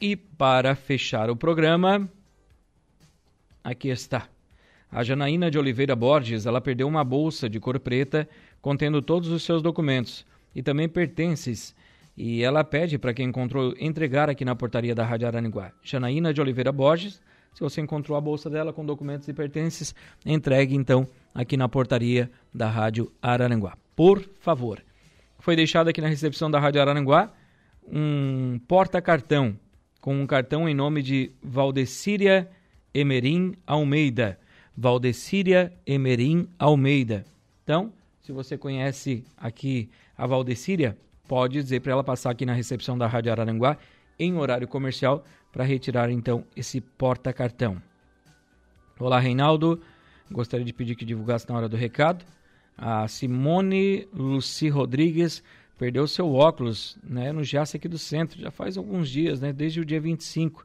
E 0.00 0.16
para 0.16 0.74
fechar 0.74 1.30
o 1.30 1.36
programa, 1.36 2.10
aqui 3.62 3.88
está. 3.88 4.26
A 4.90 5.04
Janaína 5.04 5.50
de 5.50 5.58
Oliveira 5.58 5.94
Borges, 5.94 6.46
ela 6.46 6.60
perdeu 6.60 6.88
uma 6.88 7.04
bolsa 7.04 7.48
de 7.48 7.60
cor 7.60 7.78
preta 7.78 8.28
contendo 8.60 9.00
todos 9.00 9.28
os 9.28 9.44
seus 9.44 9.62
documentos 9.62 10.26
e 10.54 10.62
também 10.62 10.88
pertences. 10.88 11.74
E 12.16 12.42
ela 12.42 12.64
pede 12.64 12.98
para 12.98 13.14
quem 13.14 13.28
encontrou 13.28 13.72
entregar 13.78 14.28
aqui 14.28 14.44
na 14.44 14.56
portaria 14.56 14.94
da 14.94 15.04
Rádio 15.04 15.28
Araranguá. 15.28 15.72
Janaína 15.82 16.34
de 16.34 16.40
Oliveira 16.40 16.72
Borges, 16.72 17.22
se 17.54 17.60
você 17.60 17.80
encontrou 17.80 18.18
a 18.18 18.20
bolsa 18.20 18.50
dela 18.50 18.72
com 18.72 18.84
documentos 18.84 19.28
e 19.28 19.32
pertences, 19.32 19.94
entregue 20.26 20.74
então 20.74 21.06
aqui 21.34 21.56
na 21.56 21.68
portaria 21.68 22.28
da 22.52 22.68
Rádio 22.68 23.12
Araranguá. 23.22 23.76
Por 23.94 24.20
favor. 24.40 24.82
Foi 25.40 25.56
deixado 25.56 25.88
aqui 25.88 26.02
na 26.02 26.08
recepção 26.08 26.50
da 26.50 26.60
Rádio 26.60 26.82
Araranguá 26.82 27.32
um 27.90 28.60
porta-cartão 28.68 29.58
com 29.98 30.14
um 30.14 30.26
cartão 30.26 30.68
em 30.68 30.74
nome 30.74 31.02
de 31.02 31.32
Valdecíria 31.42 32.48
Emerim 32.92 33.54
Almeida. 33.66 34.38
Valdecíria 34.76 35.72
Emerim 35.86 36.46
Almeida. 36.58 37.24
Então, 37.64 37.90
se 38.20 38.32
você 38.32 38.58
conhece 38.58 39.24
aqui 39.34 39.90
a 40.16 40.26
Valdecíria, 40.26 40.96
pode 41.26 41.54
dizer 41.54 41.80
para 41.80 41.92
ela 41.92 42.04
passar 42.04 42.30
aqui 42.30 42.44
na 42.44 42.52
recepção 42.52 42.98
da 42.98 43.06
Rádio 43.06 43.32
Araranguá 43.32 43.78
em 44.18 44.36
horário 44.36 44.68
comercial 44.68 45.24
para 45.50 45.64
retirar 45.64 46.10
então 46.10 46.44
esse 46.54 46.82
porta-cartão. 46.82 47.80
Olá, 48.98 49.18
Reinaldo. 49.18 49.80
Gostaria 50.30 50.66
de 50.66 50.72
pedir 50.74 50.96
que 50.96 51.04
divulgasse 51.04 51.48
na 51.48 51.56
hora 51.56 51.68
do 51.68 51.78
recado. 51.78 52.26
A 52.82 53.06
Simone 53.06 54.08
Luci 54.10 54.70
Rodrigues 54.70 55.42
perdeu 55.78 56.06
seu 56.06 56.32
óculos 56.32 56.96
né, 57.04 57.30
no 57.30 57.44
Jace 57.44 57.76
aqui 57.76 57.86
do 57.86 57.98
centro, 57.98 58.40
já 58.40 58.50
faz 58.50 58.78
alguns 58.78 59.10
dias, 59.10 59.38
né, 59.38 59.52
desde 59.52 59.80
o 59.80 59.84
dia 59.84 60.00
25. 60.00 60.64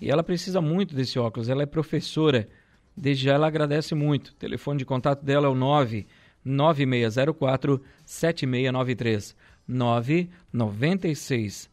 E 0.00 0.08
ela 0.08 0.22
precisa 0.22 0.60
muito 0.60 0.94
desse 0.94 1.18
óculos, 1.18 1.48
ela 1.48 1.64
é 1.64 1.66
professora. 1.66 2.48
Desde 2.96 3.24
já 3.24 3.34
ela 3.34 3.48
agradece 3.48 3.96
muito. 3.96 4.28
O 4.28 4.34
telefone 4.34 4.78
de 4.78 4.84
contato 4.84 5.24
dela 5.24 5.48
é 5.48 5.50
o 5.50 5.56
9 5.56 6.06
9604 6.44 7.82
7693 8.04 9.34
996 9.66 11.68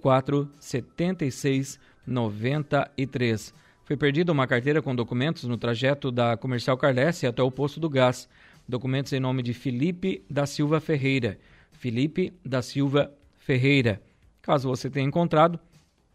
04 0.00 0.50
76 0.58 1.78
93. 2.06 3.54
Foi 3.84 3.98
perdida 3.98 4.32
uma 4.32 4.46
carteira 4.46 4.80
com 4.80 4.96
documentos 4.96 5.44
no 5.44 5.58
trajeto 5.58 6.10
da 6.10 6.38
Comercial 6.38 6.78
Carlesse 6.78 7.26
até 7.26 7.42
o 7.42 7.50
posto 7.50 7.78
do 7.78 7.90
gás. 7.90 8.26
Documentos 8.68 9.12
em 9.12 9.20
nome 9.20 9.42
de 9.42 9.52
Felipe 9.52 10.24
da 10.28 10.46
Silva 10.46 10.80
Ferreira. 10.80 11.38
Felipe 11.72 12.32
da 12.44 12.62
Silva 12.62 13.12
Ferreira. 13.38 14.00
Caso 14.40 14.68
você 14.68 14.88
tenha 14.88 15.06
encontrado, 15.06 15.58